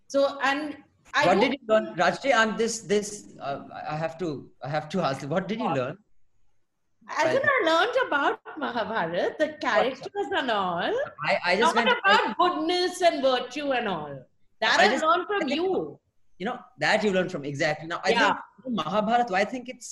[0.07, 0.77] So, and
[1.13, 2.33] I what did you learn, Rajdi?
[2.33, 3.33] I'm this this.
[3.41, 5.21] Uh, I have to I have to ask.
[5.21, 5.97] you, What did you learn?
[7.19, 10.91] as in I learned about Mahabharata, the characters and all,
[11.23, 14.15] I, I just not about goodness and virtue and all.
[14.61, 15.99] That I I, just- learned from I think- you.
[16.39, 17.87] You know that you learned from exactly.
[17.87, 18.33] Now I Yeah.
[18.63, 19.33] think Mahabharata.
[19.33, 19.89] I think it's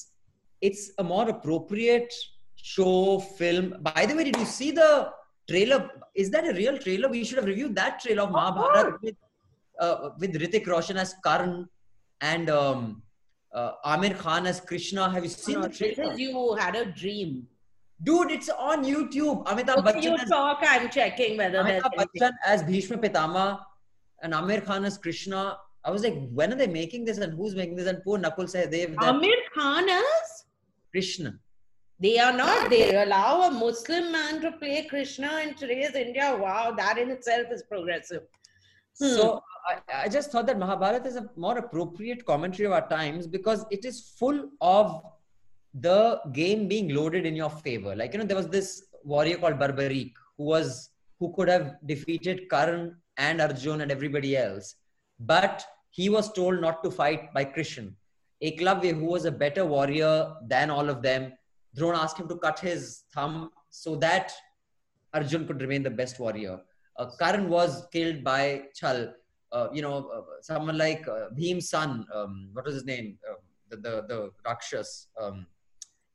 [0.62, 2.14] it's a more appropriate
[2.56, 3.76] show film.
[3.82, 4.90] By the way, did you see the
[5.50, 5.90] trailer?
[6.16, 7.08] Is that a real trailer?
[7.10, 9.16] We should have reviewed that trailer of Mahabharata with
[9.80, 11.68] uh, with Hrithik Roshan as Karn
[12.22, 13.02] and um,
[13.54, 15.10] uh, Aamir Khan as Krishna.
[15.10, 16.14] Have you seen No, the trailer?
[16.16, 17.48] you had a dream.
[18.04, 19.46] Dude, it's on YouTube.
[19.46, 21.94] Amitabh Okay, you Bachchan as talk, I'm checking whether Amitabh.
[21.98, 23.60] Bachchan as Bhishma Pitama
[24.22, 25.58] and Aamir Khan as Krishna.
[25.86, 27.88] I was like, when are they making this and who's making this?
[27.88, 30.46] And poor Nakul Sahdev, that Aamir Khan as
[30.92, 31.40] Krishna.
[32.00, 32.70] They are not.
[32.70, 36.36] They allow a Muslim man to play Krishna in today's India.
[36.38, 38.24] Wow, that in itself is progressive.
[39.00, 39.16] Hmm.
[39.16, 43.28] So I, I just thought that Mahabharata is a more appropriate commentary of our times
[43.28, 45.02] because it is full of
[45.74, 47.96] the game being loaded in your favor.
[47.96, 52.50] Like you know, there was this warrior called Barbarik who was who could have defeated
[52.50, 54.76] Karan and Arjun and everybody else,
[55.20, 57.94] but he was told not to fight by Krishan.
[58.44, 61.32] Eklavya, who was a better warrior than all of them,
[61.76, 64.34] Drona asked him to cut his thumb so that
[65.14, 66.60] Arjun could remain the best warrior.
[66.98, 69.14] Uh, Karan was killed by Chal.
[69.52, 73.18] Uh, you know, uh, someone like uh, Bhim's son, um, what was his name?
[73.30, 73.36] Uh,
[73.70, 75.08] the, the, the Rakshas.
[75.20, 75.46] Um,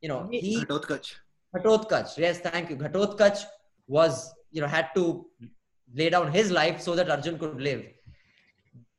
[0.01, 1.15] you know, he, Ghatotkacha.
[1.55, 2.19] Ghatotkacha.
[2.19, 2.77] Yes, thank you.
[2.77, 3.45] Ghatotkacha
[3.87, 5.27] was, you know, had to
[5.95, 7.85] lay down his life so that Arjun could live.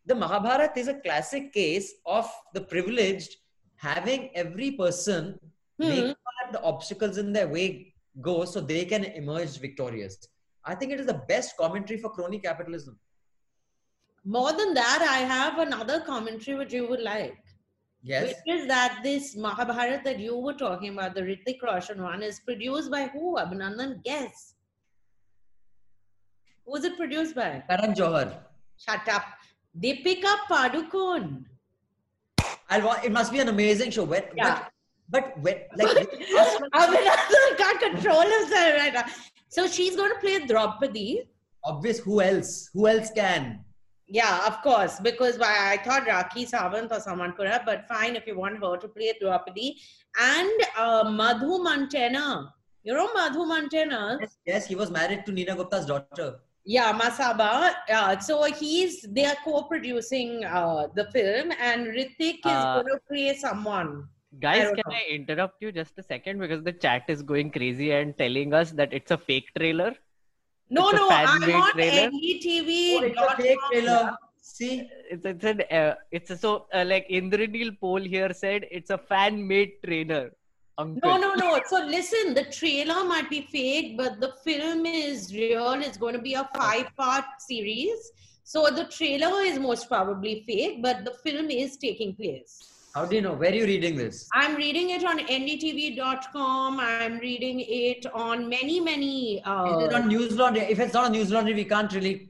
[0.06, 3.36] The Mahabharata is a classic case of the privileged
[3.76, 5.40] having every person
[5.82, 5.88] Hmm.
[5.90, 10.18] make sure that the obstacles in their way go so they can emerge victorious.
[10.70, 13.00] I think it is the best commentary for crony capitalism.
[14.24, 17.38] More than that, I have another commentary which you would like.
[18.04, 18.28] Yes.
[18.28, 22.40] Which is that this Mahabharat that you were talking about, the Hrithik Roshan one, is
[22.40, 23.38] produced by who?
[23.38, 24.54] Abhinandan, guess.
[26.66, 27.64] Who is it produced by?
[27.68, 28.38] Karan Johar.
[28.78, 29.24] Shut up.
[29.84, 31.46] Deepika Padukone.
[32.70, 34.04] I'll wa- it must be an amazing show.
[34.04, 34.66] When, Yeah.
[35.10, 35.98] But, but when, like,
[36.82, 39.06] Abhinandan can't control himself right now.
[39.50, 41.24] So she's going to play Draupadi.
[41.64, 42.70] obvious, who else?
[42.74, 43.66] Who else can?
[44.08, 48.16] Yeah, of course, because why I thought Rakhi Sawant or someone could have, but fine
[48.16, 49.76] if you want her to play Draupadi.
[50.20, 52.50] And uh, Madhu Mantena.
[52.84, 54.18] You know Madhu Mantena?
[54.22, 56.40] Yes, yes, he was married to Neena Gupta's daughter.
[56.66, 57.72] Yeah, Masaba.
[57.92, 63.00] Uh, so he's they are co-producing uh, the film, and Hrithik is Uh, going to
[63.08, 64.08] play someone.
[64.38, 64.96] Guys, don't can know.
[64.96, 68.72] I interrupt you just a second because the chat is going crazy and telling us
[68.72, 69.96] that it's a fake trailer.
[70.70, 72.12] No, It's no, I'm fan-made on trailer?
[72.12, 72.70] NDTV.
[73.00, 74.18] Oh, it's a fake trailer.
[74.42, 78.90] See, It's it's an uh, it's a, so uh, like Indranil Pol here said it's
[78.92, 80.32] a fan made trailer.
[80.78, 81.10] Uncle.
[81.10, 81.60] No, no, no.
[81.68, 85.74] So listen, the trailer might be fake, but the film is real.
[85.74, 88.12] It's going to be a five-part series.
[88.44, 92.79] So the trailer is most probably fake, but the film is taking place.
[92.96, 93.34] How do you know?
[93.34, 94.28] Where are you reading this?
[94.34, 96.80] I'm reading it on ndtv.com.
[96.80, 99.44] I'm reading it on many, many.
[99.44, 100.62] Uh, Is it on News Laundry?
[100.64, 102.30] If it's not on News Laundry, we can't really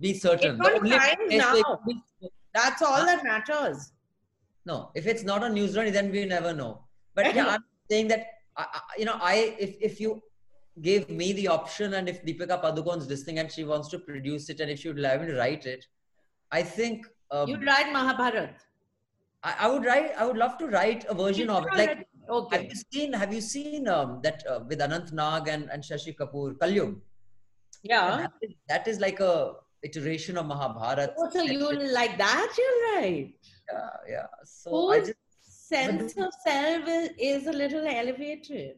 [0.00, 0.58] be certain.
[0.58, 1.80] It's on The only Times place now.
[1.86, 3.92] they- that's all that matters.
[4.64, 6.84] No, if it's not on News Laundry, then we never know.
[7.14, 10.22] But yeah, I'm saying that I, you know, I if if you
[10.80, 14.60] gave me the option and if Deepika Padukone's listening and she wants to produce it
[14.60, 15.84] and if she would allow me to write it,
[16.50, 18.56] I think um, You'd write Mahabharat.
[19.46, 20.12] I, I would write.
[20.18, 21.76] I would love to write a version of it.
[21.82, 23.12] Like, have you seen?
[23.12, 26.96] Have you seen um, that uh, with Anant Nag and, and Shashi Kapoor, Kalyug?
[27.82, 28.16] Yeah.
[28.16, 29.52] That is, that is like a
[29.84, 31.14] iteration of Mahabharata.
[31.16, 32.56] Oh, so you like that?
[32.58, 33.34] You're right.
[33.72, 34.26] Yeah, yeah.
[34.44, 35.14] So I just
[35.68, 36.84] sense of self
[37.18, 38.76] is, a little elevated.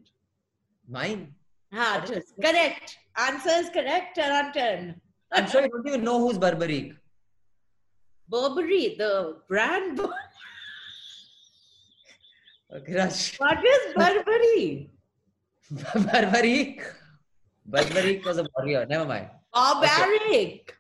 [0.89, 1.35] mine.
[1.73, 2.99] Ah, correct.
[3.17, 4.17] Answer is correct.
[4.17, 5.01] 10 on 10.
[5.33, 6.97] I'm sure you don't even know who's Barbarik.
[8.31, 10.01] Burberry, the brand.
[12.75, 13.37] Okay, Raj.
[13.39, 14.91] What is Burberry?
[15.73, 16.83] Barbarik.
[17.69, 18.87] Barbarik was a warrior.
[18.87, 19.29] Never mind.
[19.53, 20.75] Barbaric.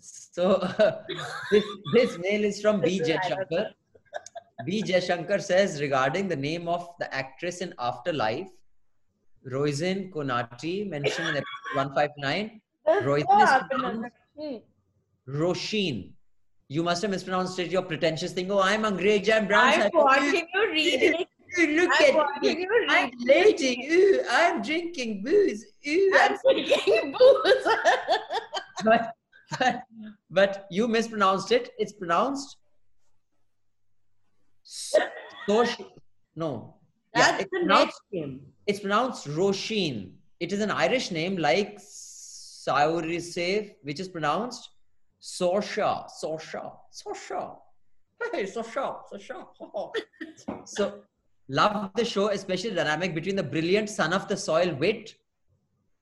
[0.00, 0.58] So
[1.50, 3.02] this this mail is from B.
[3.04, 3.70] Shankar.
[4.64, 4.82] B.
[5.00, 8.50] Shankar says regarding the name of the actress in Afterlife,
[9.50, 12.60] Roisin Conaty, mentioned in episode 159.
[13.02, 14.14] Roisin is pronounced.
[15.28, 16.15] Roshin.
[16.68, 17.70] You must have mispronounced it.
[17.70, 18.50] Your pretentious thing.
[18.50, 19.30] Oh, I'm Angrez.
[19.32, 19.82] I'm brown.
[19.82, 21.14] I'm watching you.
[21.58, 22.50] Ooh, Look I'm at me.
[22.60, 23.10] you I'm.
[23.92, 25.64] Ooh, I'm drinking booze.
[25.86, 27.66] Ooh, I'm I'm drinking booze.
[28.84, 29.14] but,
[29.58, 29.82] but,
[30.30, 31.70] but you mispronounced it.
[31.78, 32.56] It's pronounced
[34.64, 34.98] so.
[36.34, 36.74] No,
[37.14, 38.40] yeah, That's it's the pronounced, next name.
[38.66, 40.10] it's pronounced Roshin.
[40.40, 44.70] It is an Irish name like Saurisev, which is pronounced
[45.20, 47.56] Sosha, Sosha, Sosha.
[48.32, 49.44] Hey, Sosha, Sosha.
[50.64, 51.00] so,
[51.48, 55.14] love the show, especially the dynamic between the brilliant son of the soil wit.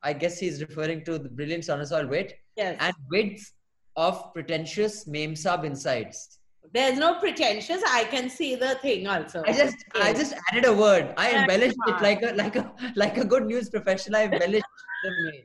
[0.03, 2.77] I guess he's referring to the brilliant son of the soil wit Yes.
[2.81, 3.53] and width
[3.96, 6.38] of pretentious meme sub insights.
[6.72, 7.83] There's no pretentious.
[7.87, 9.42] I can see the thing also.
[9.46, 11.14] I just I just added a word.
[11.16, 14.16] I embellished it like a like a like a good news professional.
[14.16, 14.64] I embellished
[15.05, 15.42] the mail.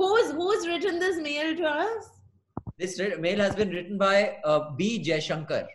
[0.00, 2.04] Who's who's written this mail to us?
[2.78, 5.04] This mail has been written by uh, B.
[5.06, 5.66] Jaishankar.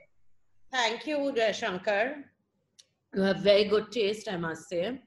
[0.71, 2.15] Thank you, Shankar.
[3.13, 4.99] You have very good taste, I must say.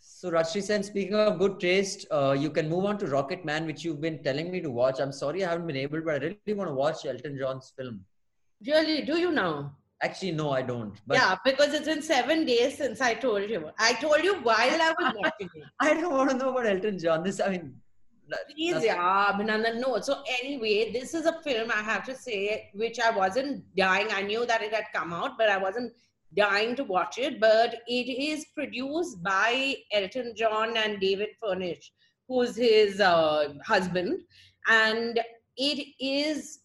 [0.00, 3.64] So Rajyasree Sen, speaking of good taste, uh, you can move on to Rocket Man,
[3.64, 5.00] which you've been telling me to watch.
[5.00, 8.04] I'm sorry I haven't been able, but I really want to watch Elton John's film.
[8.66, 9.70] Really, do you know?
[10.02, 10.92] Actually, no, I don't.
[11.06, 13.70] But yeah, because it's been seven days since I told you.
[13.78, 15.64] I told you while I was watching it.
[15.80, 17.24] I don't want to know about Elton John.
[17.24, 17.74] This, I mean,
[18.54, 19.80] Please, that's- yeah, Abhinandan.
[19.80, 20.00] No.
[20.00, 24.08] So anyway, this is a film I have to say, which I wasn't dying.
[24.12, 25.92] I knew that it had come out, but I wasn't
[26.36, 27.40] dying to watch it.
[27.40, 31.92] But it is produced by Elton John and David Furnish,
[32.28, 34.20] who's his uh, husband,
[34.68, 35.20] and
[35.56, 36.60] it is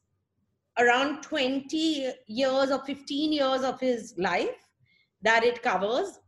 [0.78, 4.68] around 20 years or 15 years of his life
[5.22, 6.20] that it covers,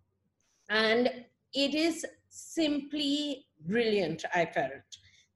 [0.70, 1.10] and
[1.54, 4.24] it is simply brilliant.
[4.34, 4.72] I felt.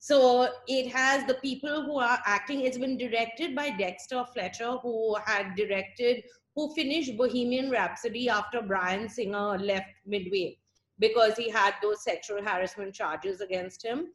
[0.04, 2.62] So it has the people who are acting.
[2.62, 6.24] It's been directed by Dexter Fletcher, who had directed,
[6.56, 10.58] who finished Bohemian Rhapsody after Bryan Singer left midway.
[11.02, 14.08] because he had those sexual harassment charges against him.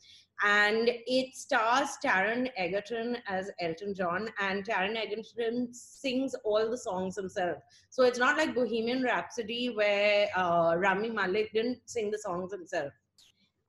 [0.44, 7.16] And it stars Taron Egerton as Elton John, and Taron Egerton sings all the songs
[7.16, 7.58] himself.
[7.90, 12.92] So it's not like Bohemian Rhapsody where uh, Rami Malek didn't sing the songs himself.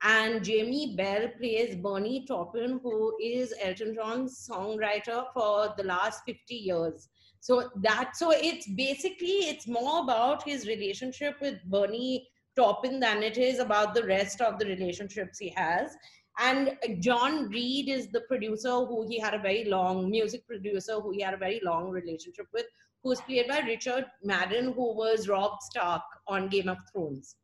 [0.02, 6.54] And Jamie Bell plays Bernie Taupin, who is Elton John's songwriter for the last 50
[6.54, 7.08] years.
[7.40, 13.38] So that so it's basically it's more about his relationship with Bernie Taupin than it
[13.38, 15.96] is about the rest of the relationships he has.
[16.38, 21.10] And John Reid is the producer who he had a very long music producer who
[21.10, 22.66] he had a very long relationship with,
[23.02, 27.34] who's played by Richard Madden, who was Robb Stark on Game of Thrones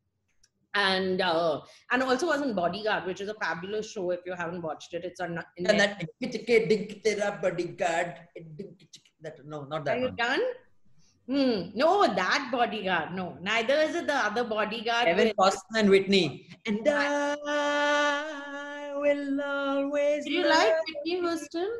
[0.74, 1.60] and uh,
[1.92, 4.10] and also was in Bodyguard, which is a fabulous show.
[4.10, 5.38] If you haven't watched it, it's on.
[5.58, 6.00] And that
[7.42, 8.14] bodyguard.
[9.22, 10.16] That no, not that Are you one.
[10.16, 10.40] done?
[11.26, 11.70] Hmm.
[11.74, 13.14] No, that bodyguard.
[13.14, 15.06] No, neither is it the other bodyguard.
[15.06, 16.48] Kevin Costner and Whitney.
[16.66, 20.24] And I will always.
[20.24, 21.70] Did you like Whitney Houston?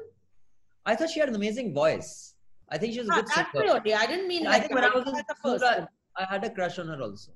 [0.87, 2.35] I thought she had an amazing voice.
[2.71, 3.75] I think she was a Ah, good singer.
[3.75, 3.95] really.
[3.95, 5.59] I didn't mean I like think when I was in school,
[6.17, 7.33] I had a crush on her also.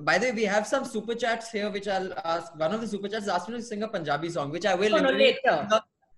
[0.00, 2.54] By the way, we have some super chats here, which I'll ask.
[2.58, 4.90] One of the super chats asked me to sing a Punjabi song, which I will.
[4.90, 5.68] No, no, later.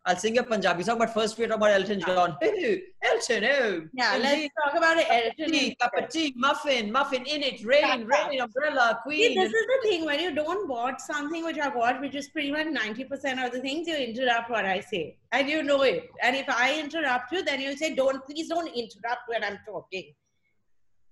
[0.09, 2.37] I'll sing a Punjabi song, but first we talk about Elton John.
[2.41, 3.83] Elton, oh.
[3.93, 5.07] Yeah, let's talk about it.
[5.11, 5.53] Elton.
[5.53, 9.37] tea, cup of tea, muffin, muffin in it, rain, rain, umbrella, See, queen.
[9.37, 12.53] this is the thing when you don't watch something which I watch, which is pretty
[12.53, 15.17] much 90% of the things, you interrupt what I say.
[15.33, 16.09] And you know it.
[16.23, 20.15] And if I interrupt you, then you'll say, Don't please don't interrupt when I'm talking.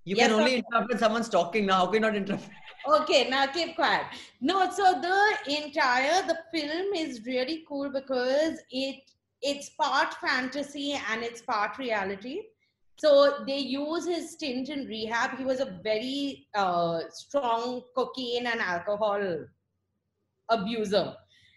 [0.05, 1.77] You Yes, can only interrupt when someone's talking now.
[1.77, 2.49] How can you not interrupt?
[2.87, 4.05] Okay, now keep quiet.
[4.43, 8.97] No, so the entire the film is really cool because it
[9.41, 12.43] it's part fantasy and it's part reality.
[12.97, 15.39] So they use his stint in rehab.
[15.39, 19.47] He was a very uh, strong cocaine and alcohol
[20.51, 21.15] abuser.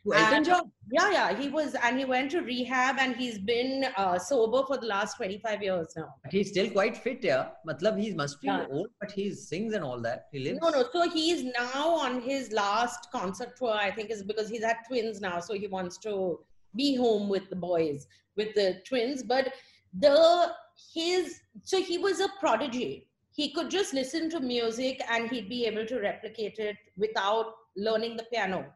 [0.07, 0.71] To Elton John.
[0.89, 4.77] Yeah, yeah, he was, and he went to rehab, and he's been uh, sober for
[4.77, 6.13] the last twenty five years now.
[6.23, 7.49] But he's still quite fit, yeah.
[7.67, 8.65] Matlab, he must be Yeah.
[8.71, 10.27] old, but he sings and all that.
[10.31, 10.59] He lives.
[10.61, 10.85] No, no.
[10.93, 13.71] So he's now on his last concert tour.
[13.73, 16.39] I think is because he's had twins now, so he wants to
[16.75, 19.23] be home with the boys, with the twins.
[19.23, 19.53] But
[19.99, 20.51] the
[20.93, 23.09] his so he was a prodigy.
[23.31, 28.15] He could just listen to music and he'd be able to replicate it without learning
[28.17, 28.73] the piano.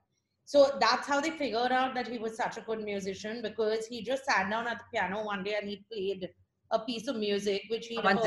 [0.52, 4.04] So that's how they figured out that he was such a good musician because he
[4.04, 6.28] just sat down at the piano one day and he played
[6.72, 8.26] a piece of music which he must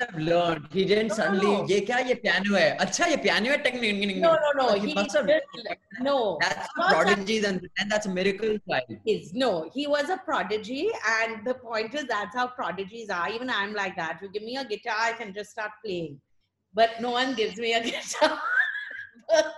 [0.00, 0.66] have learned.
[0.72, 1.68] He didn't no, suddenly, no, no.
[1.68, 2.76] ye kya ye piano hai.
[2.80, 4.16] Acha ye piano hai technically.
[4.16, 4.68] No, no, no.
[4.70, 5.30] So he, he, must have.
[6.00, 6.38] No.
[6.40, 8.58] That's a prodigy and, that's a miracle.
[9.06, 9.70] Is no.
[9.72, 13.30] He was a prodigy and the point is that's how prodigies are.
[13.30, 14.18] Even I'm like that.
[14.20, 16.20] You give me a guitar, I can just start playing.
[16.74, 18.36] But no one gives me a guitar.
[19.28, 19.54] but,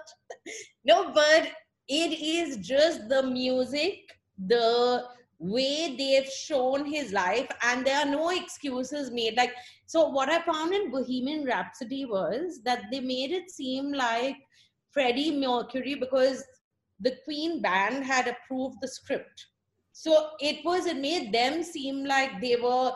[0.85, 1.53] no, but
[1.89, 5.05] it is just the music the
[5.39, 9.53] way they've shown his life and there are no excuses made like
[9.87, 14.37] so what i found in bohemian rhapsody was that they made it seem like
[14.93, 16.45] freddie mercury because
[17.03, 19.47] the Queen band had approved the script.
[19.93, 22.93] So it was it made them seem like they were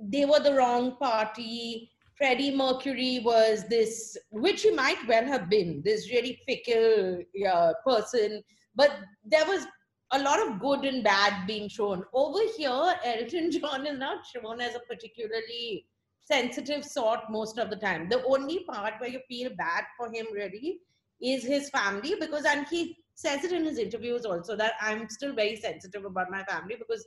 [0.00, 1.90] they were the wrong party.
[2.16, 8.42] Freddie Mercury was this, which he might well have been, this really fickle uh, person.
[8.74, 8.90] But
[9.24, 9.66] there was
[10.12, 12.04] a lot of good and bad being shown.
[12.14, 15.86] Over here, Elton John is not shown as a particularly
[16.24, 18.08] sensitive sort most of the time.
[18.08, 20.80] The only part where you feel bad for him really
[21.20, 25.34] is his family because and he says it in his interviews also that I'm still
[25.34, 27.06] very sensitive about my family because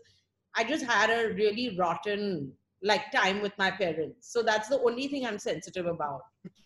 [0.55, 4.31] I just had a really rotten like time with my parents.
[4.31, 6.21] So that's the only thing I'm sensitive about.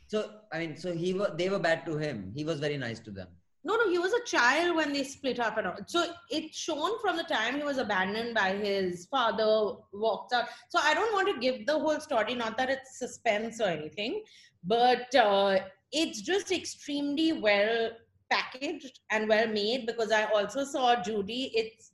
[0.07, 1.31] So I mean, so he was.
[1.37, 2.31] They were bad to him.
[2.35, 3.29] He was very nice to them.
[3.65, 5.77] No, no, he was a child when they split up and all.
[5.87, 10.49] So it's shown from the time he was abandoned by his father, walked out.
[10.67, 14.21] So I don't want to give the whole story, not that it's suspense or anything,
[14.65, 15.59] but uh,
[15.93, 17.91] it's just extremely well
[18.29, 21.51] packaged and well made because I also saw Judy.
[21.55, 21.93] It's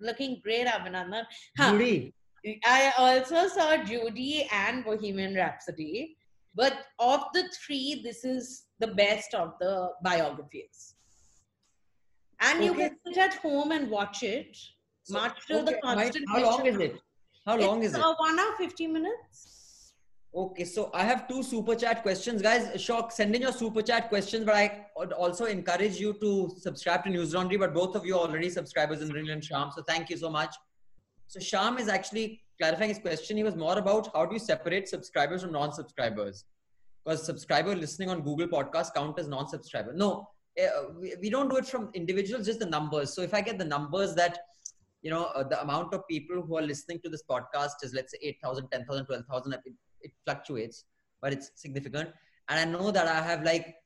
[0.00, 1.24] looking great, Abhinandan.
[1.56, 1.72] Huh.
[1.72, 2.12] Judy.
[2.64, 6.16] I also saw Judy and Bohemian Rhapsody,
[6.54, 10.94] but of the three, this is the best of the biographies.
[12.40, 14.56] And you can sit at home and watch it,
[15.02, 15.14] So,
[15.48, 16.24] the okay, my- constant.
[16.28, 17.00] how long is it?
[17.44, 18.04] How long it's is it?
[18.04, 19.94] Uh, one hour, 50 minutes.
[20.34, 22.80] Okay, so I have two super chat questions, guys.
[22.80, 27.04] Shock, send in your super chat questions, but I would also encourage you to subscribe
[27.04, 27.56] to News Laundry.
[27.56, 30.54] But both of you are already subscribers in Ringland Sham, so thank you so much.
[31.28, 33.36] So Sham is actually clarifying his question.
[33.36, 36.44] He was more about how do you separate subscribers from non-subscribers?
[37.08, 39.94] because subscriber listening on Google Podcast count as non-subscriber.
[39.94, 40.28] No,
[40.62, 43.14] uh, we, don't do it from individuals, just the numbers.
[43.14, 44.38] So if I get the numbers that
[45.00, 48.12] you know uh, the amount of people who are listening to this podcast is let's
[48.12, 49.60] say 8000 10000 12000 it,
[50.02, 50.86] it fluctuates
[51.22, 52.08] but it's significant
[52.48, 53.76] and i know that i have like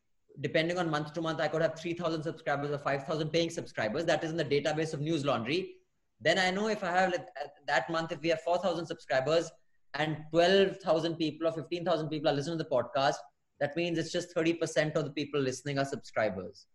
[0.40, 4.24] depending on month to month i could have 3000 subscribers or 5000 paying subscribers that
[4.24, 5.74] is in the database of news laundry
[6.22, 7.26] then i know if i have like,
[7.66, 9.50] that month if we have 4000 subscribers
[9.94, 13.16] and 12000 people or 15000 people are listening to the podcast
[13.60, 16.66] that means it's just 30% of the people listening are subscribers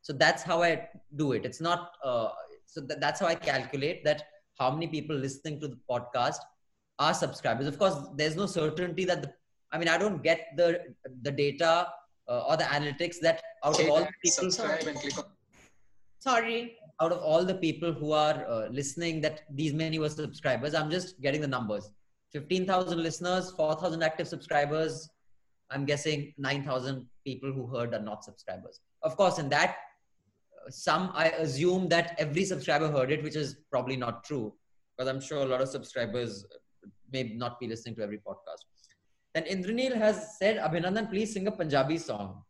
[0.00, 2.30] so that's how i do it it's not uh,
[2.72, 4.24] so th- that's how I calculate that
[4.58, 6.38] how many people listening to the podcast
[6.98, 7.66] are subscribers.
[7.66, 9.32] Of course, there's no certainty that the,
[9.72, 11.88] I mean, I don't get the the data
[12.28, 15.24] uh, or the analytics that out of all people, subscribe and click on
[16.18, 16.76] Sorry.
[17.02, 20.74] Out of all the people who are uh, listening, that these many were subscribers.
[20.80, 21.90] I'm just getting the numbers.
[22.36, 25.08] Fifteen thousand listeners, four thousand active subscribers.
[25.70, 28.80] I'm guessing nine thousand people who heard are not subscribers.
[29.02, 29.76] Of course, in that
[30.70, 34.52] some I assume that every subscriber heard it, which is probably not true,
[34.92, 36.46] because I'm sure a lot of subscribers
[37.12, 38.62] may not be listening to every podcast.
[39.34, 42.42] Then Indranil has said, Abhinandan, please sing a Punjabi song.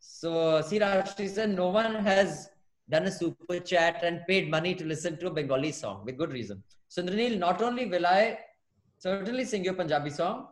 [0.00, 0.30] So
[0.68, 2.50] Sirashri said, no one has
[2.90, 6.32] done a super chat and paid money to listen to a Bengali song with good
[6.32, 6.62] reason.
[6.88, 8.38] So Indranil, not only will I
[8.98, 10.48] certainly sing your Punjabi song,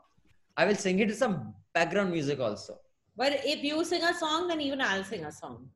[0.56, 2.78] I will sing it to some background music also.
[3.16, 5.68] But if you sing a song, then even I'll sing a song.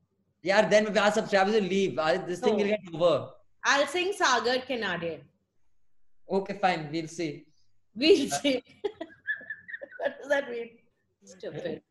[0.43, 1.97] Yeah, then our subscribers will leave.
[2.27, 2.77] This thing will oh.
[2.77, 3.31] get over.
[3.65, 5.21] I'll sing Sagar Kinare.
[6.31, 6.89] Okay, fine.
[6.93, 7.45] We'll see.
[7.95, 8.63] We'll see.
[9.99, 10.71] what does that mean?
[11.25, 11.83] Stupid.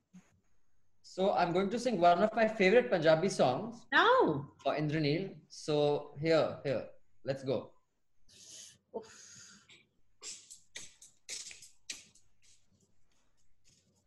[1.10, 4.46] So I'm going to sing one of my favorite Punjabi songs No.
[4.62, 5.30] for Indranil.
[5.48, 6.84] So here, here,
[7.24, 7.70] let's go.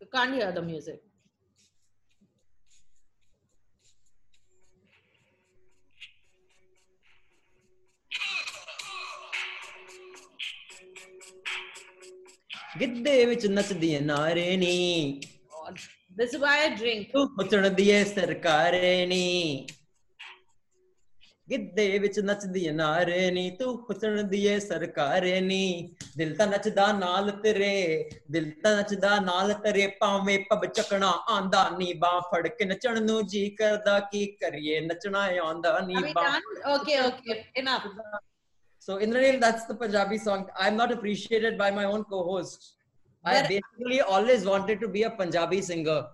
[0.01, 1.01] You can't hear the music.
[12.79, 15.21] ਗਿੱਧੇ ਵਿੱਚ ਨੱਚਦੀਆਂ ਨਾਰੇ ਨੀ
[15.53, 15.79] God.
[16.17, 17.11] This is why I drink.
[17.13, 19.67] ਤੂੰ ਹੁਸਣ ਦੀਏ ਸਰਕਾਰੇ ਨੀ
[21.49, 28.09] ਗਿੱਧੇ ਵਿੱਚ ਨੱਚਦੀਆਂ ਨਾਰੇ ਨੀ ਤੂੰ ਹੁਸਣ ਦੀਏ ਸਰਕਾਰੇ ਨੀ ਦਿਲ ਤਾਂ ਨੱਚਦਾ ਨਾਲ ਤੇਰੇ
[28.31, 33.25] ਦਿਲ ਤਾਂ ਨੱਚਦਾ ਨਾਲ ਤੇਰੇ ਭਾਵੇਂ ਪਬ ਚੱਕਣਾ ਆਂਦਾ ਨੀ ਬਾਹ ਫੜ ਕੇ ਨੱਚਣ ਨੂੰ
[33.27, 36.75] ਜੀ ਕਰਦਾ ਕੀ ਕਰੀਏ ਨੱਚਣਾ ਆਉਂਦਾ ਨੀ Are we ਬਾਂਹ done?
[36.75, 37.45] Okay, okay.
[37.55, 37.87] Enough.
[38.87, 40.45] So Indranil, that's the Punjabi song.
[40.65, 42.69] I'm not appreciated by my own co-host.
[43.24, 46.06] I basically always wanted to be a Punjabi singer.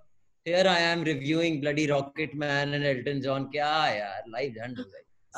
[0.44, 3.50] Here I am reviewing bloody Rocket Man and Elton John.
[3.52, 4.84] Kya yaar, live handle.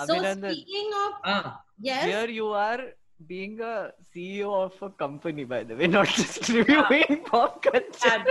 [0.06, 2.80] So Abhinandan, speaking of Ah, yes, here you are
[3.26, 7.82] being a CEO of a company, by the way, not just reviewing pop culture.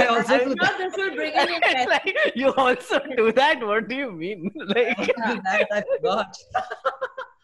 [0.00, 3.64] I also I do thought this will bring in like, you also do that.
[3.66, 4.50] What do you mean?
[4.68, 6.36] Like, that I forgot.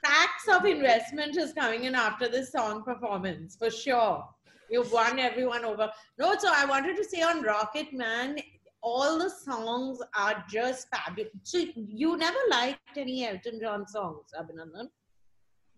[0.05, 4.25] Tax of investment is coming in after this song performance for sure.
[4.71, 5.91] You've won everyone over.
[6.19, 8.37] No, so I wanted to say on Rocket Man,
[8.83, 11.33] all the songs are just fabulous.
[11.43, 14.89] So you never liked any Elton John songs, Abhinandan?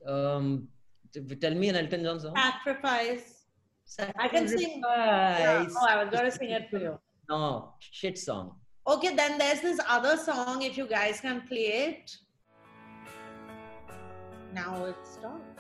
[0.07, 0.69] Um,
[1.41, 2.35] tell me an Elton John song.
[2.37, 3.45] Sacrifice.
[4.19, 4.83] I can sing.
[4.85, 5.67] Yeah.
[5.71, 6.99] Oh, I was going to sing it for you.
[7.29, 8.57] No, shit song.
[8.89, 10.63] Okay, then there's this other song.
[10.63, 12.17] If you guys can play it.
[14.53, 15.56] Now it's stopped.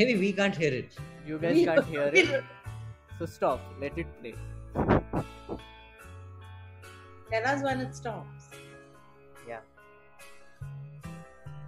[0.00, 0.96] Maybe we can't hear it.
[1.26, 2.42] you guys can't hear it.
[3.18, 3.60] So stop.
[3.78, 4.34] Let it play.
[7.30, 8.48] Tell us when it stops.
[9.46, 9.60] Yeah.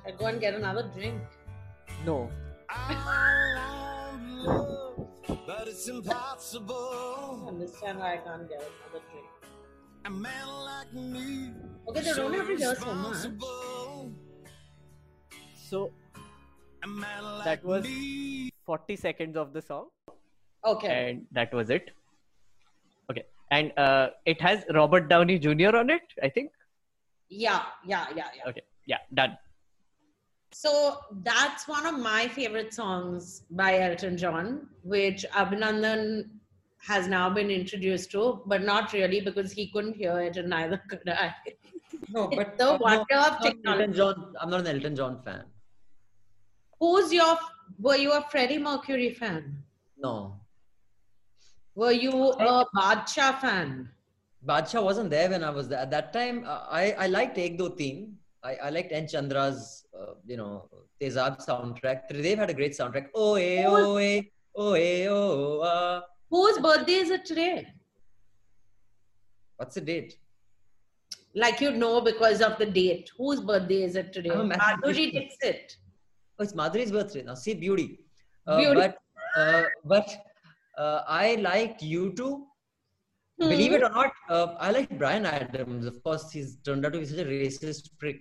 [0.07, 1.21] I go and get another drink.
[2.07, 2.31] No.
[5.47, 7.45] but it's impossible.
[7.49, 9.29] Understand why I can't get another drink.
[10.07, 11.51] A man like me.
[11.87, 13.27] Okay, they don't have to hear so much.
[15.69, 16.02] So A man like
[17.45, 17.87] that was
[18.67, 19.89] 40 seconds of the song,
[20.65, 21.11] Okay.
[21.11, 21.91] and that was it.
[23.11, 25.77] Okay, and uh, it has Robert Downey Jr.
[25.77, 26.51] on it, I think.
[27.29, 28.49] Yeah, yeah, yeah, yeah.
[28.51, 29.37] Okay, yeah, done.
[30.55, 36.29] So that's one of my favorite songs by Elton John, which Abhinandan
[36.87, 40.77] has now been introduced to, but not really because he couldn't hear it and neither
[40.91, 41.35] could I.
[42.11, 43.83] No, It's but the no, wonder of I'm technology.
[43.83, 44.35] Elton John.
[44.41, 45.45] I'm not an Elton John fan.
[46.83, 47.39] Who's your,
[47.79, 49.63] were you a Freddie Mercury fan?
[49.97, 50.41] No,
[51.77, 53.89] Were you a Badshah fan?
[54.45, 55.79] Badshah wasn't there when I was there.
[55.79, 58.17] At that time, uh, I, I liked Ek Do Teen.
[58.43, 59.07] I, I liked N.
[59.07, 60.69] Chandra's, uh, you know,
[61.01, 62.11] Tezab soundtrack.
[62.11, 63.07] Tridev had a great soundtrack.
[63.15, 64.23] Oh, eh, oh, eh,
[64.57, 66.03] oh, eh, oh, ah.
[66.31, 67.69] Whose birthday is it today?
[69.57, 70.17] What's the date?
[71.37, 73.13] Like you know because of the date.
[73.17, 74.31] Whose birthday is it today?
[74.31, 75.13] I'm a mathematician.
[75.13, 75.77] Madhuri Dixit.
[76.39, 77.35] Oh, it's Madhuri's birthday now.
[77.35, 78.01] See, beauty.
[78.47, 78.75] Uh, Beauty.
[78.81, 78.99] But
[79.37, 80.09] uh, but
[80.79, 82.47] uh, I like you too.
[83.41, 83.49] Hmm.
[83.49, 85.87] Believe it or not, uh, I like Bryan Adams.
[85.87, 88.21] Of course, he's turned out to be such a racist prick.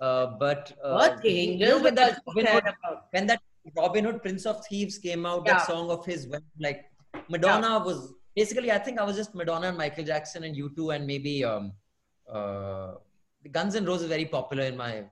[0.00, 1.58] Uh, but uh, What thing?
[1.60, 3.40] you know, when that, because you Robin Hood, about- when that
[3.76, 5.54] Robin Hood, Prince of Thieves came out, Yeah.
[5.54, 6.84] that song of his, when like
[7.28, 11.06] Madonna was basically, I think I was just Madonna and Michael Jackson and U2 and
[11.06, 11.72] maybe um,
[12.30, 12.94] uh,
[13.52, 15.04] Guns N' Roses is very popular in my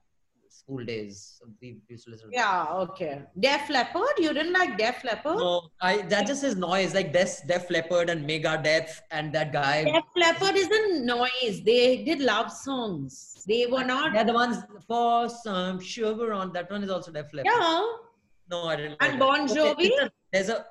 [0.63, 1.41] school days.
[1.61, 3.23] We used to listen to Yeah, okay.
[3.39, 4.15] Def Leppard?
[4.19, 5.37] You didn't like Def Leppard?
[5.39, 9.85] No, I that just is noise like Def, Def Leppard and Megadeth and that guy.
[9.85, 11.63] Def Leppard isn't noise.
[11.65, 13.45] They did love songs.
[13.47, 14.13] They were not.
[14.13, 16.53] They're the ones for some sugar on.
[16.53, 17.53] That one is also Def Leppard.
[17.55, 17.83] Yeah.
[18.51, 18.97] No, I didn't.
[19.01, 19.49] And like Bon.
[19.49, 19.89] Jovi?
[19.89, 20.67] there's, a, there's a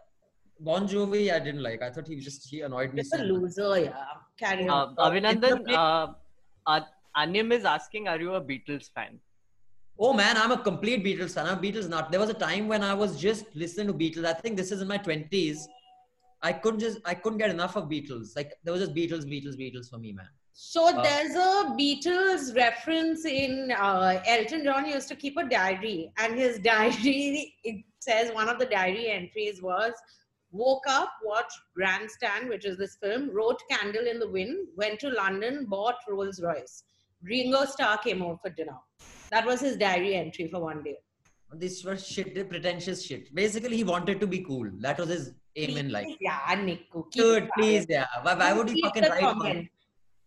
[0.60, 1.34] Bon Jovi.
[1.34, 1.82] I didn't like.
[1.82, 3.32] I thought he was just he annoyed me It's a so much.
[3.42, 4.06] loser, yeah.
[4.38, 4.96] Carry Uh, on.
[4.96, 6.08] Abhinandan, Interplay- uh,
[6.68, 6.82] uh,
[7.18, 9.20] Anyam is asking, are you a Beatles fan?
[10.04, 11.45] Oh man, I'm a complete Beatles fan.
[11.45, 12.10] I'm a Beatles nut.
[12.10, 14.26] There was a time when I was just listening to Beatles.
[14.26, 15.68] I think this is in my twenties.
[16.41, 18.36] I couldn't just I couldn't get enough of Beatles.
[18.36, 20.28] Like there was just Beatles, Beatles, Beatles for me, man.
[20.54, 26.12] So Uh, there's a Beatles reference in uh, Elton John used to keep a diary,
[26.18, 29.93] and his diary it says one of the diary entries was
[30.49, 35.10] woke up, watched Grandstand, which is this film, wrote Candle in the Wind, went to
[35.10, 36.84] London, bought Rolls Royce.
[37.22, 38.80] Ringo Starr came over for dinner.
[39.32, 40.98] That was his diary entry for one day.
[41.54, 43.34] This was shit, pretentious shit.
[43.34, 44.70] Basically, he wanted to be cool.
[44.80, 46.08] That was his aim in life.
[46.20, 47.12] Yeah, Niku.
[47.12, 48.08] keep Dude, please, yeah.
[48.22, 49.70] Why, why would you fucking the write comment.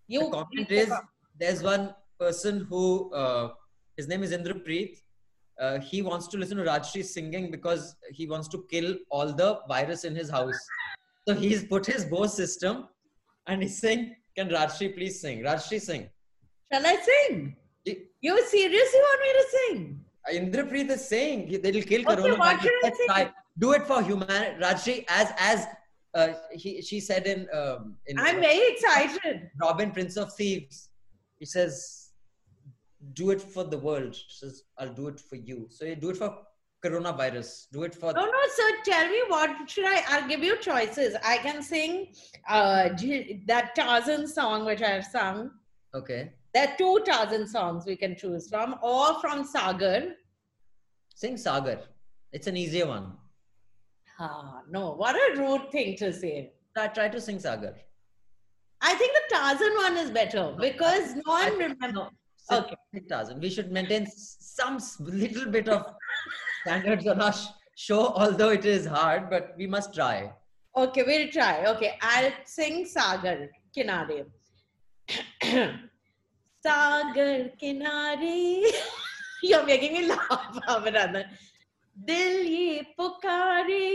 [0.09, 0.93] The You comment keep the is
[1.39, 3.55] there's one person who uh,
[3.97, 4.99] his name is Indrapreet.
[5.59, 9.61] Uh, he wants to listen to Rajyasree singing because he wants to kill all the
[9.69, 10.59] virus in his house.
[11.27, 12.89] So he's put his Bose system
[13.47, 15.43] and he's saying, "Can Rajyasree please sing?
[15.43, 16.11] Rajyasree sing."
[16.73, 17.57] Shall I sing?
[17.85, 20.05] You seriously want me to sing?
[20.33, 22.37] Indrapreet is saying they'll kill Okay, Corona.
[22.37, 23.07] what should I sing?
[23.09, 23.33] Right.
[23.59, 25.67] Do it for humanity, Rajyasree, as as
[26.15, 29.51] uh, he, she said in, um, in I'm very excited.
[29.61, 30.89] Robin, Prince of Thieves,
[31.39, 32.11] he says,
[33.13, 36.11] "Do it for the world." She says, "I'll do it for you." So you do
[36.11, 36.39] it for
[36.85, 37.67] coronavirus.
[37.73, 38.13] Do it for.
[38.13, 38.71] No, no, sir.
[38.85, 40.03] Tell me what should I?
[40.09, 41.17] I'll give you choices.
[41.25, 42.13] I can sing
[42.49, 42.89] uh,
[43.47, 45.51] that Tarzan song which I've sung.
[45.95, 50.03] Okay, There are two Tarzan songs we can choose from, or from Sagar.
[51.15, 51.81] sing Sagar.
[52.33, 53.13] It's an easier one.
[54.21, 56.53] Ah, no, what a rude thing to say.
[56.77, 57.75] Try, try to sing Sagar.
[58.81, 61.91] I think the Tarzan one is better because no one remembers.
[61.93, 62.11] no,
[62.53, 62.77] Okay.
[63.09, 63.41] Doesn't.
[63.41, 65.87] We should maintain some little bit of
[66.61, 67.35] standards on our
[67.75, 70.31] show, although it is hard, but we must try.
[70.77, 71.65] Okay, we'll try.
[71.67, 74.27] Okay, I'll sing Sagar Kinare.
[76.65, 78.65] Sagar Kinare.
[79.43, 81.25] You're making me laugh, Abhinandan.
[82.07, 83.89] दिल ये पुकारे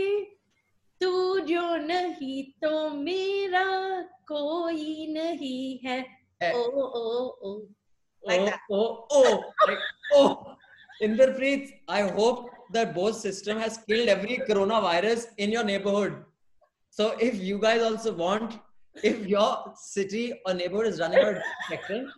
[1.00, 3.66] तू जो नहीं तो मेरा
[4.28, 5.98] कोई नहीं है
[6.42, 6.52] Eh.
[6.56, 7.02] Oh oh
[7.44, 7.50] oh
[8.24, 9.78] like oh, that oh, oh, like,
[10.14, 10.56] oh.
[11.02, 16.24] Inderpreet, I hope that Bose system has killed every coronavirus in your neighborhood.
[16.90, 18.58] So if you guys also want,
[19.02, 22.10] if your city or neighborhood is running out of disinfectant,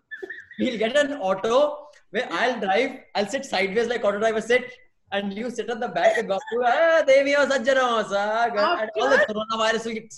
[0.63, 4.73] we'll get an auto where I'll drive, I'll sit sideways like auto driver sit,
[5.13, 9.27] and you sit at the back and go, ah, Deviyo Sajjano, Sagar," and all the
[9.29, 10.13] coronavirus will get.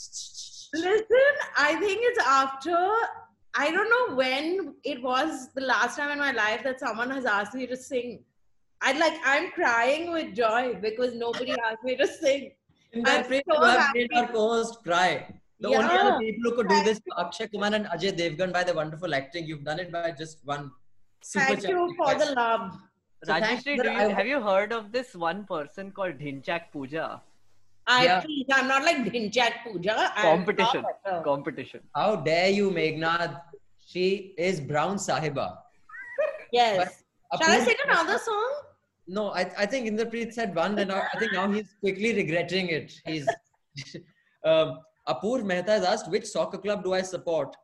[0.75, 2.77] Listen, I think it's after.
[3.57, 7.25] I don't know when it was the last time in my life that someone has
[7.25, 8.25] asked me to sing.
[8.83, 12.51] I like I'm crying with joy because nobody asked me to sing.
[12.95, 14.09] Inderpreet, so you have happy.
[14.11, 15.13] made our co-host cry.
[15.61, 18.65] The only other people who could do this are Akshay Kumar and Ajay Devgan by
[18.65, 19.47] the wonderful acting.
[19.47, 20.71] You've done it by just one
[21.23, 22.29] super Thank you for request.
[22.29, 22.73] the love.
[23.25, 27.23] So thanks, Rajyasree, do you, have you heard of this one person called Dhinchak Pooja?
[27.87, 28.21] I Yeah.
[28.21, 30.13] please, I'm not like Dhinchak Pooja.
[30.17, 30.85] I'm Competition.
[31.25, 31.81] Competition.
[31.95, 33.41] How dare you, Meghnad?
[33.87, 35.57] She is Brown Sahiba.
[36.53, 37.05] Yes.
[37.41, 38.53] Shall I sing another song?
[39.07, 42.69] No, I, I think Inderpreet said one, and now, I think now he's quickly regretting
[42.69, 43.01] it.
[43.05, 43.27] He's
[44.45, 47.55] um, Apoorv Mehta has asked, which soccer club do I support?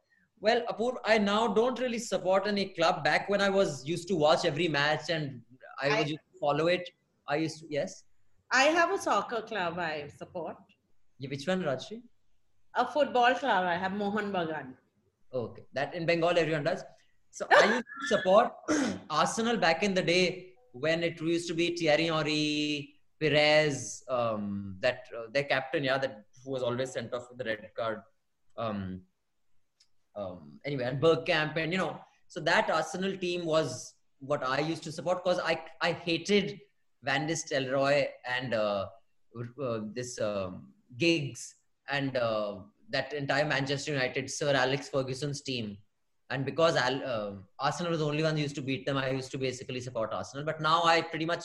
[0.40, 3.04] Well, Apoorv, I now don't really support any club.
[3.04, 5.40] Back when I was used to watch every match and
[5.80, 6.88] I, I- would follow it,
[7.28, 8.04] I used to, yes.
[8.52, 10.56] I have a soccer club I support.
[11.18, 12.02] Yeah, which one, Rajyasree?
[12.74, 14.74] A football club I have Mohan Bagan.
[15.32, 16.82] Okay, that in Bengal everyone does.
[17.30, 18.52] So I used to support
[19.10, 25.04] Arsenal back in the day when it used to be Thierry Henry, Pires, um, that
[25.16, 28.02] uh, their captain, yeah, that who was always sent off with the red card.
[28.56, 29.02] Um,
[30.16, 34.82] um, anyway, and Bergkamp, and you know, so that Arsenal team was what I used
[34.84, 36.60] to support because I I hated
[37.02, 38.86] Van Nistelrooy and uh,
[39.62, 40.68] uh, this um,
[40.98, 41.54] Giggs
[41.88, 42.56] and uh,
[42.90, 45.76] that entire Manchester United Sir Alex Ferguson's team.
[46.30, 49.10] And because Al, uh, Arsenal was the only one who used to beat them, I
[49.10, 50.44] used to basically support Arsenal.
[50.44, 51.44] But now I pretty much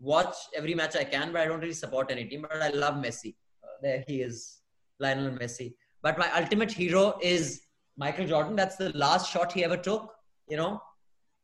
[0.00, 2.42] watch every match I can, but I don't really support any team.
[2.42, 3.36] But I love Messi.
[3.78, 4.58] Uh, there he is,
[4.98, 5.74] Lionel Messi.
[6.02, 7.62] But my ultimate hero is
[7.96, 8.56] Michael Jordan.
[8.56, 10.12] That's the last shot he ever took.
[10.48, 10.82] You know,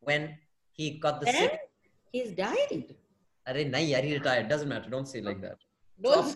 [0.01, 0.37] when
[0.72, 1.59] he got the sick.
[2.12, 2.95] he's died.
[3.49, 4.49] Arey, nahi, yaar, he retired.
[4.49, 4.89] Doesn't matter.
[4.89, 5.59] Don't say it like that.
[6.03, 6.35] So,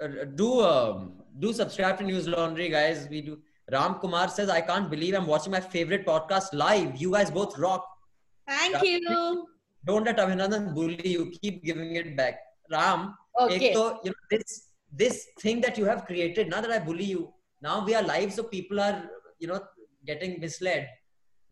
[0.00, 3.08] Don't uh, do um, do subscribe to News Laundry, guys.
[3.10, 3.38] We do.
[3.72, 6.96] Ram Kumar says, "I can't believe I'm watching my favorite podcast live.
[6.96, 7.84] You guys both rock.
[8.46, 9.48] Thank you.
[9.84, 11.32] Don't let Abhinandan bully you.
[11.42, 12.38] Keep giving it back."
[12.70, 13.70] Ram, Okay.
[13.70, 16.48] ek to, you know, this this thing that you have created.
[16.48, 17.32] Now that I bully you,
[17.62, 19.60] now we are live, so people are you know
[20.06, 20.88] getting misled.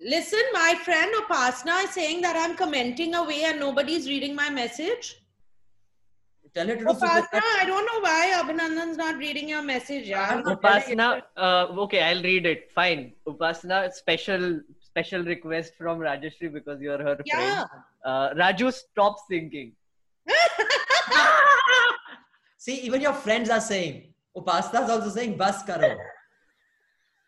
[0.01, 5.17] Listen, my friend Upasna is saying that I'm commenting away and nobody's reading my message.
[6.55, 7.43] Tell her to do super Upasna, chat.
[7.61, 10.07] I don't know why Abhinandan's not reading your message.
[10.07, 10.29] Yeah.
[10.31, 12.71] I'm not telling Upasna, uh, okay, I'll read it.
[12.73, 13.13] Fine.
[13.27, 17.35] Upasna, special special request from Rajyasree because you're her Yeah.
[17.35, 17.69] friend.
[18.05, 19.73] Uh, Raju, stop singing.
[22.64, 24.14] See, even your friends are saying.
[24.38, 25.96] Upasna is also saying, "Bas karo."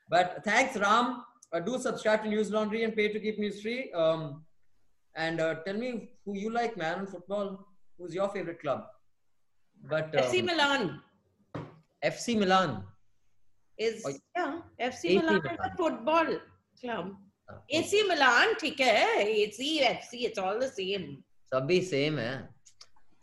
[0.10, 1.24] But thanks, Ram.
[1.54, 3.92] Uh, do subscribe to News Laundry and pay to keep news free.
[3.94, 4.44] Um,
[5.16, 7.68] and uh, tell me who you like, man, in football.
[7.98, 8.86] Who's your favorite club?
[9.90, 11.02] But um, FC Milan
[12.04, 12.84] FC Milan.
[13.78, 14.62] is Oh, yeah.
[14.80, 15.58] FC AC Milan is Milan.
[15.60, 16.26] a football
[16.82, 17.16] club.
[17.50, 19.26] Uh, AC Milan, ठीक है.
[19.26, 21.24] AC, FC, it's all the same.
[21.54, 22.42] Sabhi same, eh?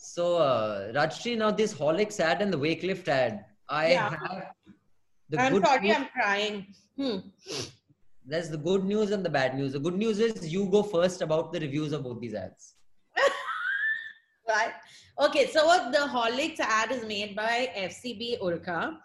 [0.03, 3.45] So, uh, Rajyasree, now this Horlicks ad and the Wakefit ad.
[3.69, 4.09] I Yeah.
[4.09, 4.53] have
[5.29, 6.75] the I'm good sorry, news- I'm crying.
[6.97, 7.17] Hmm.
[8.25, 9.71] There's the good news and the bad news.
[9.71, 12.75] The good news is you go first about the reviews of both these ads.
[14.47, 14.73] Right.
[15.21, 18.97] Okay, so what the Horlicks ad is made by FCB Ulka.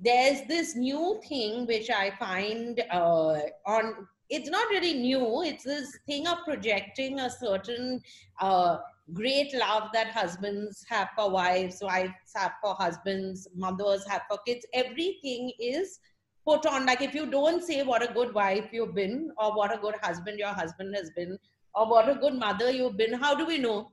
[0.00, 4.08] There's this new thing which I find uh, on.
[4.28, 5.42] It's not really new.
[5.44, 8.02] It's this thing of projecting a certain
[8.40, 8.78] uh,
[9.12, 14.66] great love that husbands have for wives, wives have for husbands, mothers have for kids.
[14.74, 15.98] Everything is
[16.46, 16.86] put on.
[16.86, 19.96] Like if you don't say what a good wife you've been, or what a good
[20.02, 21.38] husband your husband has been,
[21.74, 23.92] or what a good mother you've been, how do we know?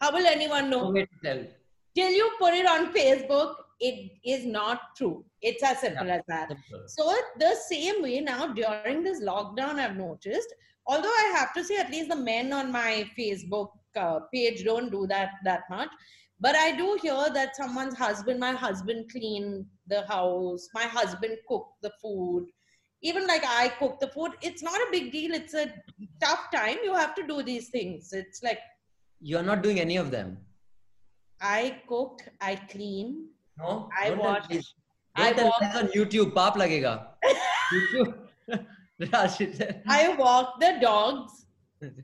[0.00, 0.84] How will anyone know?
[0.84, 1.44] No way to tell.
[1.94, 5.24] Till you put it on Facebook, it is not true.
[5.40, 6.50] It's as simple as that.
[6.86, 10.54] So the same way now during this lockdown, I've noticed.
[10.86, 14.90] Although I have to say, at least the men on my Facebook uh, page don't
[14.90, 15.88] do that that much.
[16.38, 20.68] But I do hear that someone's husband, my husband, clean the house.
[20.74, 22.46] My husband cook the food.
[23.02, 24.32] Even like I cook the food.
[24.42, 25.32] It's not a big deal.
[25.32, 25.72] It's a
[26.22, 26.76] tough time.
[26.84, 28.12] You have to do these things.
[28.12, 28.58] It's like
[29.20, 30.38] You're not doing any of them.
[31.40, 33.28] I cook, I clean,
[33.58, 33.88] No?
[33.98, 34.74] I watch-.
[35.14, 36.32] I watch- on YouTube.
[36.32, 37.06] Paap lagega.
[37.72, 38.14] YouTube.
[39.86, 41.45] I walk the dogs.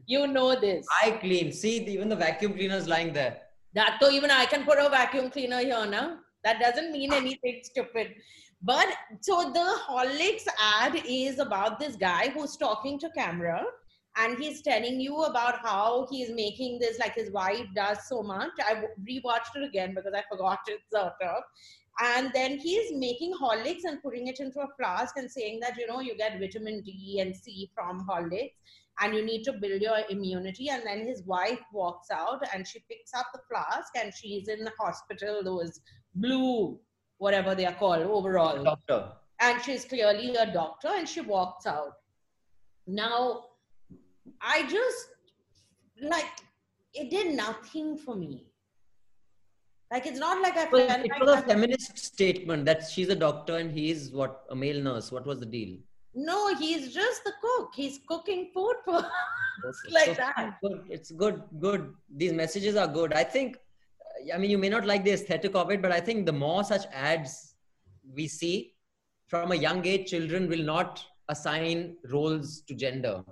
[0.06, 0.86] You know this.
[1.02, 1.52] I clean.
[1.52, 3.38] See, even the vacuum cleaner is lying there.
[3.74, 6.18] That though even I can put a vacuum cleaner here now.
[6.44, 8.14] That doesn't mean anything stupid.
[8.62, 8.86] But
[9.20, 13.64] so the Horlicks ad is about this guy who's talking to camera
[14.16, 18.50] and he's telling you about how he's making this like his wife does so much.
[18.60, 21.42] I rewatched it again because I forgot it sort of.
[22.00, 25.86] And then he's making Horlicks and putting it into a flask and saying that you
[25.86, 28.52] know you get vitamin D and C from Horlicks
[29.00, 30.68] and you need to build your immunity.
[30.68, 34.64] And then his wife walks out and she picks up the flask and she's in
[34.64, 35.80] the hospital, those
[36.14, 36.78] blue,
[37.18, 38.62] whatever they are called, overall.
[38.62, 39.12] Doctor.
[39.40, 41.94] And she's clearly a doctor and she walks out.
[42.86, 43.44] Now,
[44.40, 45.06] I just
[46.00, 46.26] like
[46.94, 48.46] it did nothing for me.
[49.90, 53.14] Like it's not like I Well, it was a I'm- feminist statement that she's a
[53.16, 55.10] doctor and he's what a male nurse.
[55.12, 55.76] What was the deal?
[56.14, 57.70] No, he's just the cook.
[57.74, 58.98] He's cooking food for
[59.64, 60.58] Okay, like so that.
[60.62, 60.82] Good.
[60.90, 61.42] It's good.
[61.60, 61.92] Good.
[62.16, 63.12] These messages are good.
[63.12, 63.58] I think.
[64.32, 66.62] I mean, you may not like the aesthetic of it, but I think the more
[66.64, 67.54] such ads
[68.14, 68.74] we see
[69.26, 73.22] from a young age, children will not assign roles to gender.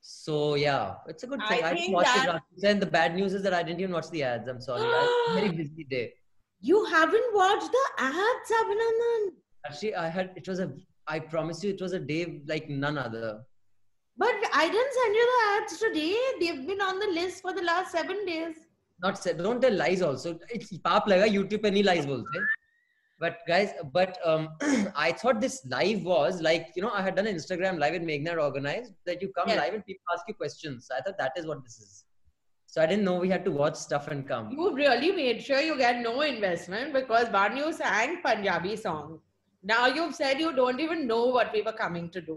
[0.00, 1.62] So yeah, it's a good thing.
[1.62, 2.26] I, didn't think watch it.
[2.26, 4.48] that- Then the bad news is that I didn't even watch the ads.
[4.48, 4.82] I'm sorry.
[4.82, 6.12] I had a very busy day.
[6.60, 9.32] You haven't watched the ads, Abhinandan.
[9.66, 10.30] Actually, I had.
[10.36, 10.72] It was a.
[11.06, 13.40] I promise you, it was a day like none other.
[14.16, 16.16] But I didn't send you the ads today.
[16.40, 18.56] They've been on the list for the last seven days.
[19.04, 22.36] not said don't tell lies also it's paap laga youtube pe nahi lies bolte
[23.24, 24.44] but guys but um
[25.06, 28.06] i thought this live was like you know i had done an instagram live and
[28.10, 29.60] Meghnad had organized that you come Yes.
[29.62, 31.90] live and people ask you questions i thought that is what this is
[32.74, 35.60] so i didn't know we had to watch stuff and come You really made sure
[35.70, 37.26] you get no investment because
[37.62, 39.10] you sang Punjabi song.
[39.62, 42.36] Now you've said you don't even know what we were coming to do.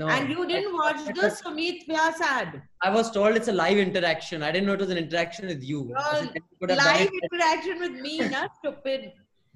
[0.00, 2.52] no and you didn't watch the Sumit Vyas ad.
[2.86, 5.66] i was told it's a live interaction i didn't know it was an interaction with
[5.70, 9.04] you Well, said, "Then you could have done Live interaction with me, not stupid.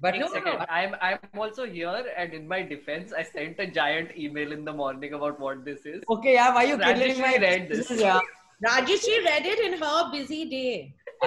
[0.05, 4.13] but No, Second, I'm I'm also here, and in my defense, I sent a giant
[4.25, 6.05] email in the morning about what this is.
[6.17, 7.91] okay yeah why are you killing Rajyasree my read this.
[8.05, 8.19] yeah
[8.69, 10.71] Rajyasree read it in her busy day.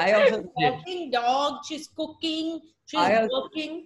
[0.07, 2.53] i also did Walking dog, she's cooking,
[2.93, 3.81] she's I also- working.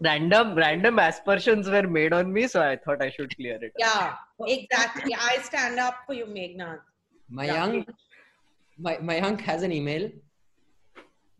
[0.00, 3.72] Random random aspersions were made on me, so I thought I should clear it.
[3.78, 5.14] Yeah, exactly.
[5.14, 6.80] I stand up for you, Meghnad.
[7.32, 7.86] Mayank,
[8.78, 10.10] my, my Mayank has an email.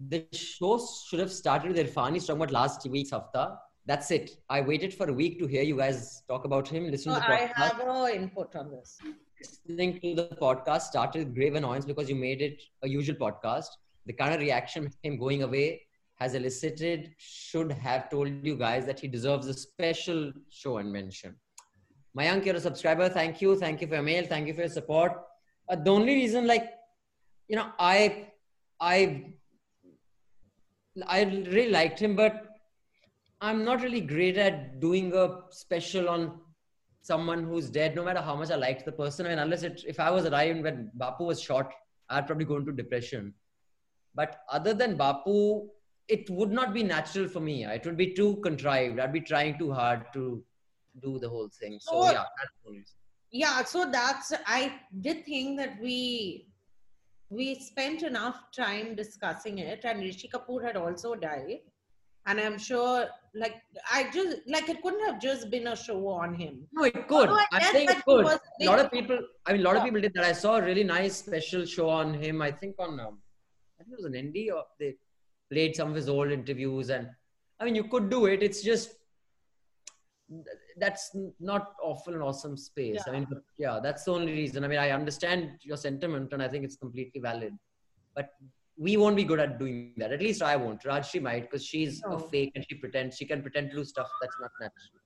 [0.09, 2.15] The show should have started with Irfan.
[2.15, 3.59] He's talking about last week's hafta.
[3.85, 4.39] That's it.
[4.49, 6.91] I waited for a week to hear you guys talk about him.
[6.91, 7.53] Listen So to the podcast.
[7.57, 7.87] I podcast.
[7.87, 8.99] have a input on this.
[9.39, 13.69] Listening to the podcast started with grave annoyance because you made it a usual podcast.
[14.07, 15.86] The kind of reaction him going away
[16.17, 21.35] has elicited should have told you guys that he deserves a special show and mention.
[22.19, 23.09] Mayank, you're a subscriber.
[23.09, 23.57] Thank you.
[23.57, 24.25] Thank you for your mail.
[24.27, 25.13] Thank you for your support.
[25.69, 26.71] Uh, the only reason, like,
[27.49, 28.29] you know, I,
[28.81, 29.35] I,
[31.07, 32.47] I really liked him, but
[33.43, 36.41] I'm not really great at doing a special on
[37.03, 39.27] someone who's dead, no matter how much I liked the person.
[39.27, 41.71] I mean, unless it, if I was alive when Bapu was shot,
[42.09, 43.35] I'd probably go into depression.
[44.15, 45.69] But other than Bapu,
[46.09, 47.65] it would not be natural for me.
[47.65, 48.99] It would be too contrived.
[49.01, 50.45] I'd be trying too hard to
[51.03, 51.79] do the whole thing.
[51.81, 52.95] So So- yeah, that's the reason.
[53.33, 56.49] Yeah, so that's I did think that we
[57.29, 61.59] we spent enough time discussing it, and Rishi Kapoor had also died,
[62.27, 63.57] and I'm sure like
[63.93, 66.69] I just like it couldn't have just been a show on him.
[66.73, 67.29] No, it could.
[67.29, 68.25] Although I I'm saying it could.
[68.27, 70.25] A lot of people, I mean, a lot of people did that.
[70.25, 72.41] I saw a really nice special show on him.
[72.41, 73.19] I think on, um,
[73.81, 74.95] I think it was an indie or they
[75.51, 76.91] played some of his old interviews.
[76.91, 77.09] And
[77.61, 78.43] I mean, you could do it.
[78.43, 78.95] It's just,
[80.77, 83.01] that's not awful and awesome space.
[83.07, 83.13] yeah.
[83.13, 83.27] I mean,
[83.59, 84.65] yeah, that's the only reason.
[84.65, 87.55] I mean, I understand your sentiment and I think it's completely valid.
[88.15, 88.31] But
[88.79, 90.13] we won't be good at doing that.
[90.13, 90.83] At least I won't.
[90.83, 94.09] Rajyasree might because she's a fake and she pretends, she can pretend to do stuff
[94.21, 95.01] that's not natural.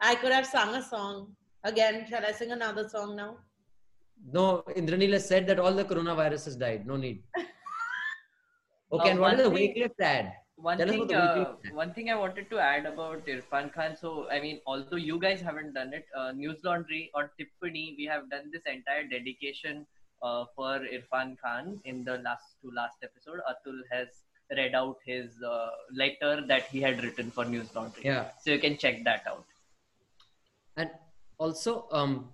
[0.00, 2.06] I could have sung a song again.
[2.08, 3.36] Shall I sing another song now?
[4.32, 6.86] No, Indranil has said that all the coronavirus has died.
[6.86, 7.22] No need.
[8.92, 10.32] Okay, Uh, and what the thing- weightless ad?
[10.56, 13.96] One Tell thing, uh, one thing I wanted to add about Irfan Khan.
[13.96, 18.04] So, I mean, although you guys haven't done it, uh, News Laundry or Tippani, we
[18.04, 19.84] have done this entire dedication
[20.22, 23.40] uh, for Irfan Khan in the last to last episode.
[23.50, 24.08] Atul has
[24.56, 28.04] read out his uh, letter that he had written for News Laundry.
[28.04, 29.44] Yeah, So you can check that out.
[30.76, 30.90] and
[31.38, 32.30] also, um,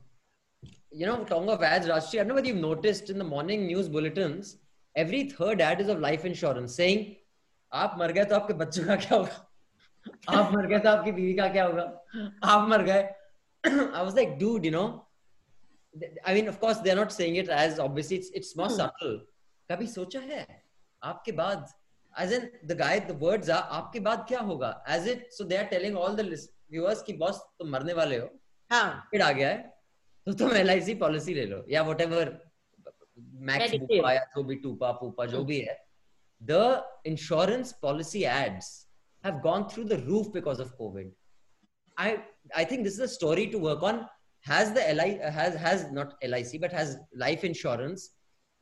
[0.90, 3.66] you know, talking of ads, Rajyasree, I don't know whether you've noticed in the morning
[3.66, 4.56] news bulletins,
[4.96, 7.04] every third ad is of life insurance saying
[7.72, 9.46] आप मर गए तो आपके बच्चों का क्या होगा?
[10.28, 11.82] आप मर गए तो आपकी बीवी का क्या होगा?
[12.44, 13.02] आप मर गए।
[13.64, 14.84] I was like dude you know
[15.94, 19.16] I mean of course they are not saying it as obviously it's it's more subtle
[19.70, 20.46] कभी सोचा है?
[21.02, 21.66] आपके बाद
[22.14, 24.72] as in the guy the words are आपके बाद क्या होगा?
[24.88, 26.28] As it so they are telling all the
[26.72, 28.28] viewers की बॉस तुम मरने वाले हो
[28.70, 29.58] हाँ। आ गया है
[30.26, 32.00] तो तुम एल पॉलिसी ले लो या what
[33.19, 33.87] मैक्स Medicaid.
[33.89, 35.77] बुपा या जो भी टूपा पूपा जो भी है
[36.51, 38.73] the insurance policy ads
[39.25, 41.07] have gone through the roof because of covid
[42.01, 42.09] i
[42.61, 44.01] i think this is a story to work on
[44.49, 45.07] has the li
[45.37, 46.91] has has not lic but has
[47.23, 48.03] life insurance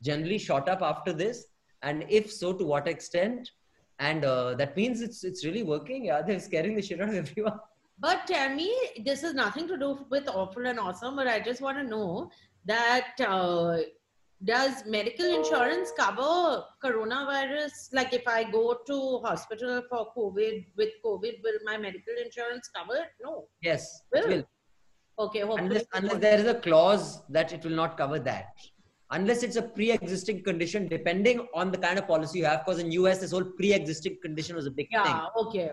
[0.08, 1.42] generally shot up after this
[1.82, 3.52] and if so to what extent
[3.98, 7.20] and uh, that means it's it's really working yeah they're scaring the shit out of
[7.22, 7.60] everyone
[7.98, 11.60] But tell me, this has nothing to do with awful and awesome, but I just
[11.60, 12.30] want to know
[12.70, 13.78] that uh,
[14.45, 17.71] does medical insurance cover coronavirus?
[17.91, 22.95] Like if I go to hospital for COVID with COVID, will my medical insurance cover
[22.95, 23.09] it?
[23.21, 23.47] No.
[23.61, 24.23] yes Will?
[24.23, 24.43] it will
[25.19, 25.65] Okay, hopefully.
[25.65, 28.53] unless, unless there is a clause that it will not cover that
[29.11, 32.91] unless it's a pre-existing condition depending on the kind of policy you have because in
[32.91, 35.71] us this whole pre-existing condition was a big thing yeah, okay.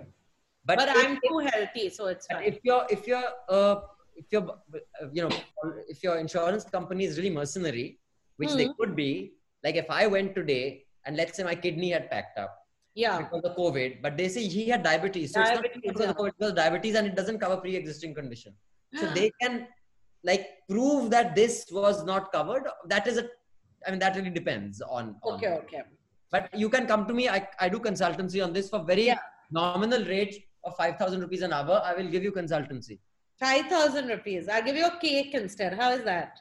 [0.64, 2.43] but, But, if, I'm too healthy, so it's fine.
[2.45, 3.77] if you're if you're uh,
[4.17, 5.37] if you're uh, you know
[5.89, 8.01] if your insurance company is really mercenary
[8.37, 8.76] which they Mhm.
[8.78, 9.11] could be
[9.64, 10.62] like if i went today
[11.05, 12.53] and let's say my kidney had packed up
[12.95, 13.16] yeah.
[13.22, 16.11] because of covid but they say he had diabetes so Diabetes, it's not because yeah.
[16.11, 18.55] of COVID, because of diabetes and it doesn't cover pre-existing condition
[19.01, 19.66] so they can
[20.30, 22.64] like prove that this was not covered
[22.95, 23.28] that is a
[23.87, 25.82] i mean that really depends on, on Okay, okay.
[26.34, 27.28] But you can come to me.
[27.28, 29.18] I, I do consultancy on this for very Yeah.
[29.59, 31.80] nominal rate of 5,000 rupees an hour.
[31.84, 32.99] I will give you consultancy.
[33.39, 34.49] 5,000 rupees.
[34.49, 35.74] I'll give you a cake instead.
[35.74, 36.41] How is that?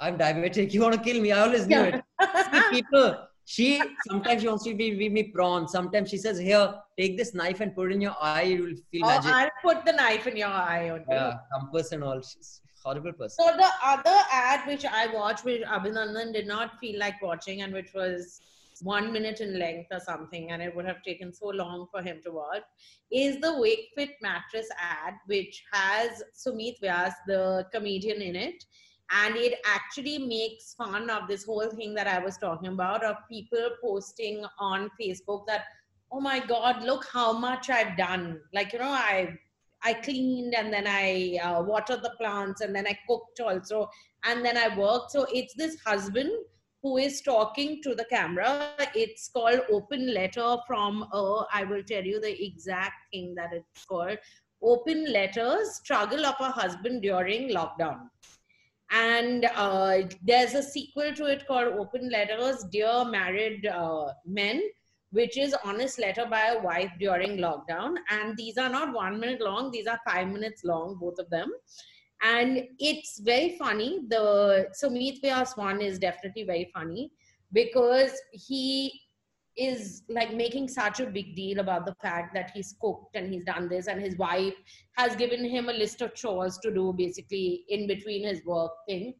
[0.00, 0.72] I'm diabetic.
[0.74, 1.32] You want to kill me?
[1.32, 2.02] I always knew it.
[2.52, 5.68] See, people, she sometimes she wants to give me prawn.
[5.68, 8.42] Sometimes she says, Here, take this knife and put it in your eye.
[8.42, 9.32] You will feel Oh, magic.
[9.32, 11.06] I'll put the knife in your eye on you.
[11.10, 12.20] Yeah, compass and all.
[12.20, 13.44] She's horrible person.
[13.44, 17.72] So the other ad which I watched, which Abhinandan did not feel like watching, and
[17.72, 18.40] which was
[18.82, 22.20] one minute in length or something, and it would have taken so long for him
[22.24, 22.62] to watch,
[23.12, 28.64] is the Wakefit mattress ad, which has Sumit Vyas, the comedian, in it.
[29.10, 33.16] And it actually makes fun of this whole thing that I was talking about of
[33.30, 35.64] people posting on Facebook that,
[36.10, 38.40] oh my God, look how much I've done.
[38.52, 39.36] Like, you know, I
[39.86, 43.90] I cleaned and then I uh, watered the plants and then I cooked also
[44.24, 45.10] and then I worked.
[45.10, 46.30] So it's this husband
[46.82, 48.70] who is talking to the camera.
[48.94, 53.84] It's called Open Letter from, uh, I will tell you the exact thing that it's
[53.84, 54.18] called.
[54.62, 58.08] Open Letters Struggle of a Husband During Lockdown.
[58.94, 64.62] And uh, there's a sequel to it called Open Letters Dear Married uh, Men
[65.14, 67.94] which is honest letter by a wife during lockdown.
[68.10, 71.52] And these are not one minute long these are five minutes long both of them.
[72.22, 74.00] And it's very funny.
[74.08, 77.12] The Sumit Vyas one is definitely very funny
[77.52, 79.00] because he
[79.56, 83.44] is like making such a big deal about the fact that he's cooked and he's
[83.44, 84.54] done this and his wife
[84.96, 89.14] has given him a list of chores to do basically in between his work thing.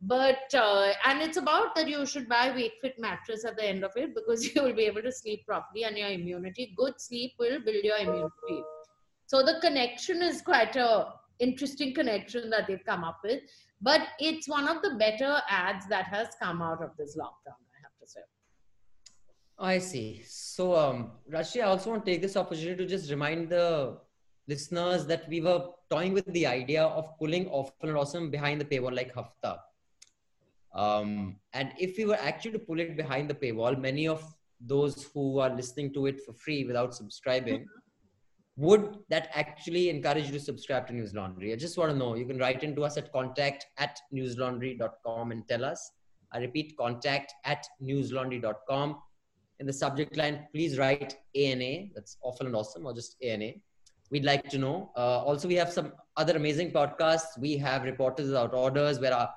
[0.00, 3.90] But uh, and it's about that you should buy wakefit mattress at the end of
[3.96, 7.60] it because you will be able to sleep properly and your immunity good sleep will
[7.60, 8.62] build your immunity.
[9.26, 13.40] So the connection is quite a interesting connection that they've come up with
[13.80, 17.78] but it's one of the better ads that has come out of this lockdown i
[17.82, 18.20] have to say
[19.58, 20.22] I see.
[20.24, 23.98] So, um, Rashmi, I also want to take this opportunity to just remind the
[24.46, 28.64] listeners that we were toying with the idea of pulling Awful and Awesome behind the
[28.64, 29.58] paywall like Hafta.
[30.74, 34.22] Um, and if we were actually to pull it behind the paywall, many of
[34.60, 37.66] those who are listening to it for free without subscribing,
[38.56, 41.52] would that actually encourage you to subscribe to News Laundry?
[41.52, 42.14] I just want to know.
[42.14, 45.92] You can write into us at contact at newslaundry.com and tell us.
[46.32, 48.96] I repeat, contact at newslaundry.com
[49.60, 51.88] in the subject line, please write ANA.
[51.94, 53.52] That's awful and awesome, or just ANA.
[54.10, 54.90] We'd like to know.
[54.96, 57.38] Uh, also, we have some other amazing podcasts.
[57.38, 59.28] We have Reporters Without Orders, where our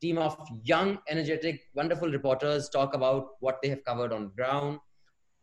[0.00, 4.78] team of young, energetic, wonderful reporters talk about what they have covered on ground.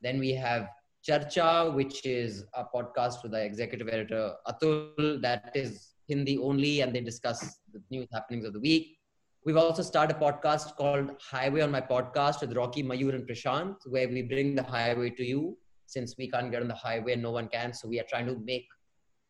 [0.02, 0.68] Then we have
[1.08, 5.22] Charcha, which is a podcast with the executive editor Atul.
[5.22, 8.97] That is Hindi only, and they discuss the news happenings of the week.
[9.46, 13.76] We've also started a podcast called Highway on My Podcast with Rocky, Mayur, and Prashant,
[13.86, 15.58] where we bring the highway to you.
[15.86, 17.72] Since we can't get on the highway, and no one can.
[17.74, 18.66] So we are trying to make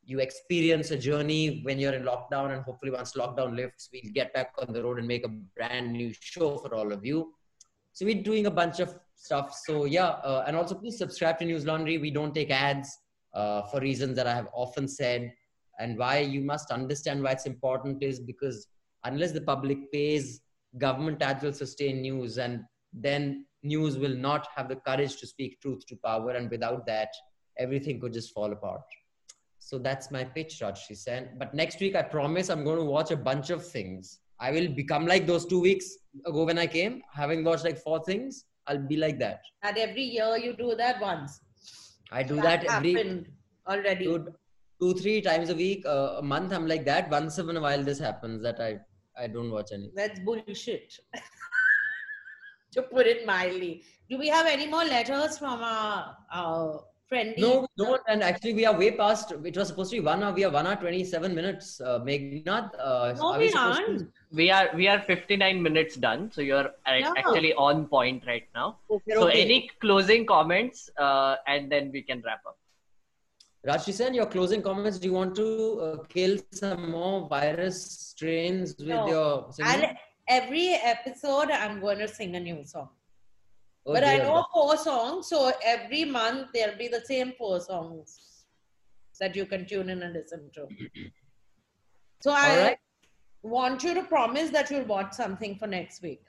[0.03, 2.51] you experience a journey when you're in lockdown.
[2.51, 5.91] And hopefully, once lockdown lifts, we'll get back on the road and make a brand
[5.91, 7.33] new show for all of you.
[7.93, 9.55] So we're doing a bunch of stuff.
[9.65, 11.99] So yeah, uh, and also please subscribe to News Laundry.
[11.99, 12.89] We don't take ads
[13.35, 15.31] uh, for reasons that I have often said.
[15.79, 18.67] And why you must understand why it's important is because
[19.03, 20.41] unless the public pays,
[20.77, 25.59] government ads will sustain news, and then news will not have the courage to speak
[25.61, 26.31] truth to power.
[26.31, 27.09] And without that,
[27.57, 28.81] everything could just fall apart.
[29.59, 31.37] So that's my pitch, Raj, she said.
[31.37, 34.19] But next week, I promise I'm going to watch a bunch of things.
[34.39, 38.03] I will become like those two weeks ago when I came, having watched like four
[38.03, 38.45] things.
[38.67, 39.41] I'll be like that.
[39.63, 41.39] and every year you do that once
[42.11, 43.27] I do that, every happened
[43.67, 44.33] already two,
[44.79, 46.53] two, three times a week, uh, a month.
[46.53, 47.09] I'm like that.
[47.09, 48.79] Once in a while, this happens that I
[49.19, 49.91] I don't watch any.
[49.95, 50.99] That's bullshit.
[52.73, 53.83] to put it mildly.
[54.09, 57.41] Do we have any more letters from our, our friendly?
[57.41, 58.01] No, we don't.
[58.07, 59.31] And actually, we are way past.
[59.43, 60.33] It was supposed to be one hour.
[60.33, 61.81] We are one hour twenty-seven minutes.
[61.81, 64.07] Uh, Meghnad, uh, No, are we supposed to- aren't.
[64.31, 67.13] We are we are 59 minutes done, so you're a- Yeah.
[67.17, 68.77] actually on point right now.
[68.91, 69.41] Okay, So okay.
[69.41, 72.57] any closing comments, uh, and then we can wrap up.
[73.67, 74.97] Rajishan, your closing comments.
[74.97, 77.77] Do you want to uh, kill some more virus
[78.11, 79.07] strains with No.
[79.07, 79.97] your singing?
[80.29, 82.89] Every episode, I'm going to sing a new song.
[83.85, 88.45] Oh, but I know four songs, so every month there'll be the same four songs
[89.19, 90.67] that you can tune in and listen to.
[92.21, 92.77] So I right.
[93.43, 96.21] want you to promise that you'll watch something for next week.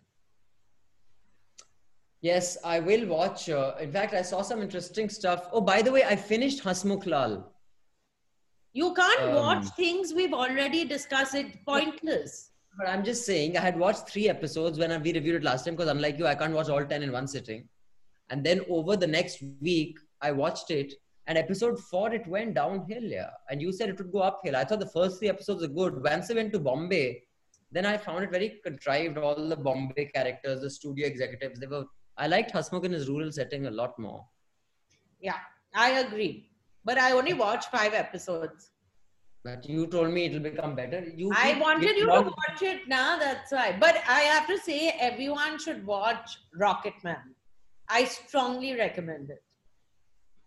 [2.21, 3.49] Yes, I will watch.
[3.49, 5.49] Uh, in fact, I saw some interesting stuff.
[5.53, 7.53] Oh, by the way, I finished Hasmukh Lal.
[8.73, 11.35] You can't Um, watch things we've already discussed.
[11.35, 12.51] It's pointless.
[12.77, 15.75] But I'm just saying, I had watched three episodes when we reviewed it last time
[15.75, 17.69] because, unlike you, I can't watch all 10 in one sitting.
[18.31, 20.93] And then over the next week, I watched it,
[21.29, 23.03] and episode four it went downhill.
[23.03, 24.57] Yeah, and you said it would go uphill.
[24.57, 26.03] I thought the first three episodes were good.
[26.03, 27.23] Once I went to Bombay,
[27.73, 29.19] then I found it very contrived.
[29.19, 31.85] All the Bombay characters, the studio executives, they were.
[32.19, 34.27] I liked Hasmukh in his rural setting a lot more.
[35.21, 35.39] Yeah,
[35.75, 36.51] I agree.
[36.85, 38.71] But I only watched five episodes.
[39.45, 41.05] But you told me it'll become better.
[41.17, 43.77] You I wanted you to watch it now, that's why.
[43.79, 47.23] But I have to say, everyone should watch Rocketman.
[47.89, 49.43] I strongly recommend it.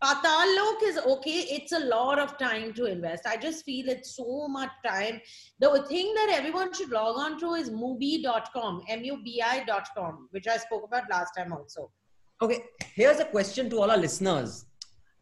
[0.04, 1.46] Paatal Lok is okay.
[1.52, 3.28] It's a lot of time to invest.
[3.28, 5.22] I just feel it's so much time.
[5.60, 10.86] The thing that everyone should log on to is movie.com, mubi.com, M-U-B-I.com, which I spoke
[10.86, 11.92] about last time also.
[12.42, 12.64] Okay,
[12.96, 14.66] here's a question to all our listeners.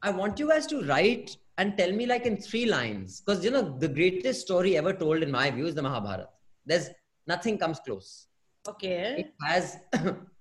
[0.01, 3.51] I want you guys to write and tell me like in three lines, because you
[3.51, 6.29] know the greatest story ever told in my view is the Mahabharata.
[6.65, 6.89] There's
[7.27, 8.27] nothing comes close.
[8.67, 9.15] Okay.
[9.17, 9.77] It has,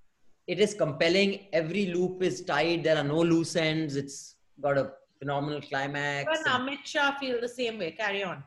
[0.49, 1.47] it is compelling.
[1.53, 2.83] Every loop is tied.
[2.85, 3.97] There are no loose ends.
[3.97, 6.25] It's got a phenomenal climax.
[6.33, 7.91] But Amit Shah feel the same way.
[7.93, 8.43] Carry on.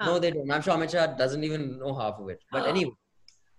[0.00, 0.50] No, they don't.
[0.50, 2.40] I'm sure Amit Shah doesn't even know half of it.
[2.52, 2.70] But Oh.
[2.74, 2.92] anyway,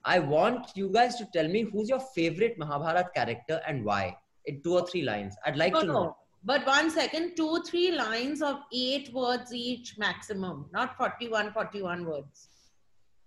[0.05, 4.63] I want you guys to tell me who's your favorite Mahabharata character and why in
[4.63, 5.35] two or three lines.
[5.45, 6.03] I'd like to oh, know.
[6.05, 6.17] no.
[6.43, 12.47] But one second, two, three lines of eight words each maximum, not 41, 41 words.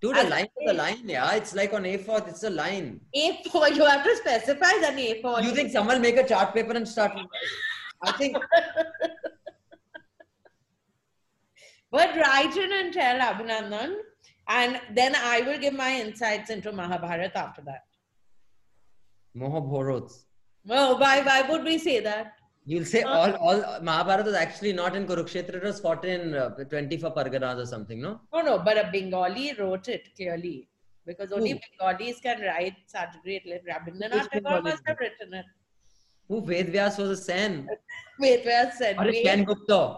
[0.04, 1.32] Dude, a line is a line, yeah.
[1.34, 3.00] It's like on A4, it's a line.
[3.16, 5.42] A4, you have to specify the A4.
[5.42, 7.12] You think someone will make a chart paper and start?
[8.02, 8.36] I think
[11.90, 13.94] But write in and tell Abhinandan,
[14.48, 17.84] and then I will give my insights into Mahabharata after that.
[19.32, 20.12] Mohabharot.
[20.66, 22.34] Well, why, why would we say that?
[22.66, 25.56] You'll say all all Mahabharata is actually not in Kurukshetra.
[25.56, 28.20] It was fought in uh, 24 Parganas or something, no?
[28.32, 30.68] No, no, but a Bengali wrote it clearly.
[31.06, 31.58] Because only Who?
[31.78, 33.44] Bengalis can write such great.
[33.46, 35.44] Rabindranath Tagore must have written it.
[36.28, 37.68] Who Ved Vyas was a Sen.
[38.18, 39.12] Wait, where said Or.
[39.12, 39.96] Shen Gupta.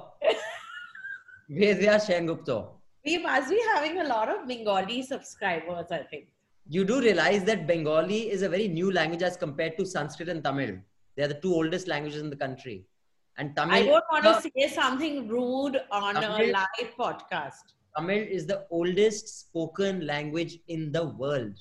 [1.49, 2.65] Ved Vyas, Shen Gupta.
[3.05, 6.27] We must be having a lot of Bengali subscribers, I think.
[6.69, 10.43] You do realize that Bengali is a very new language as compared to Sanskrit and
[10.43, 10.79] Tamil.
[11.17, 12.85] They are the two oldest languages in the country.
[13.39, 17.65] And Tamil, I don't want to say something rude on a live podcast.
[17.97, 21.53] Tamil is the oldest spoken language in the world.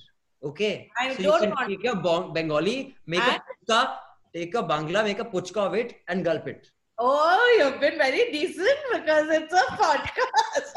[0.44, 0.90] Okay.
[1.00, 3.98] I so don't you can want- take your Bengali, make a And- puchka,
[4.34, 6.68] take a Bangla, make a puchka of it, and gulp it.
[6.98, 10.74] Oh, you've been very decent because it's a podcast.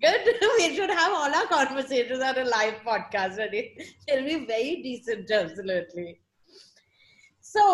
[0.00, 0.20] Good.
[0.58, 3.38] We should have all our conversations on a live podcast.
[3.38, 6.20] And it- They'll be very decent, absolutely.
[7.40, 7.64] So,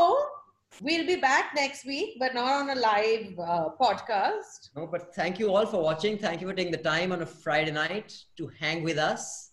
[0.81, 4.70] we'll be back next week, but not on a live uh, podcast.
[4.77, 6.18] No, but thank you all for watching.
[6.18, 9.51] Thank you for taking the time on a Friday night to hang with us.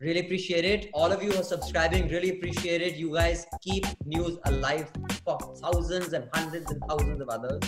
[0.00, 0.90] Really appreciate it.
[0.92, 2.94] All of you who are subscribing, really appreciate it.
[2.96, 4.90] You guys keep news alive
[5.24, 7.62] for thousands and hundreds and thousands of others.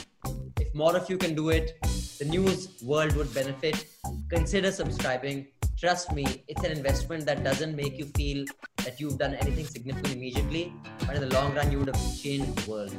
[0.76, 1.80] More of you can do it,
[2.18, 3.86] the news world would benefit.
[4.28, 5.46] Consider subscribing.
[5.80, 8.44] Trust me, it's an investment that doesn't make you feel
[8.84, 10.74] that you've done anything significant immediately,
[11.06, 12.94] but in the long run, you would have changed the world.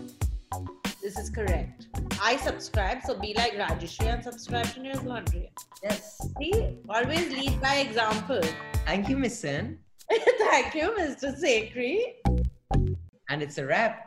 [1.03, 1.85] This is correct.
[2.19, 5.51] I subscribe, so be like Rajyasree and subscribe to News Laundry.
[5.83, 6.19] Yes.
[6.39, 8.41] See, always lead by example.
[8.87, 9.77] Thank you, Miss Sen.
[10.09, 11.39] Thank you, Mr.
[11.39, 12.15] Sekhri.
[13.29, 14.06] And it's a wrap.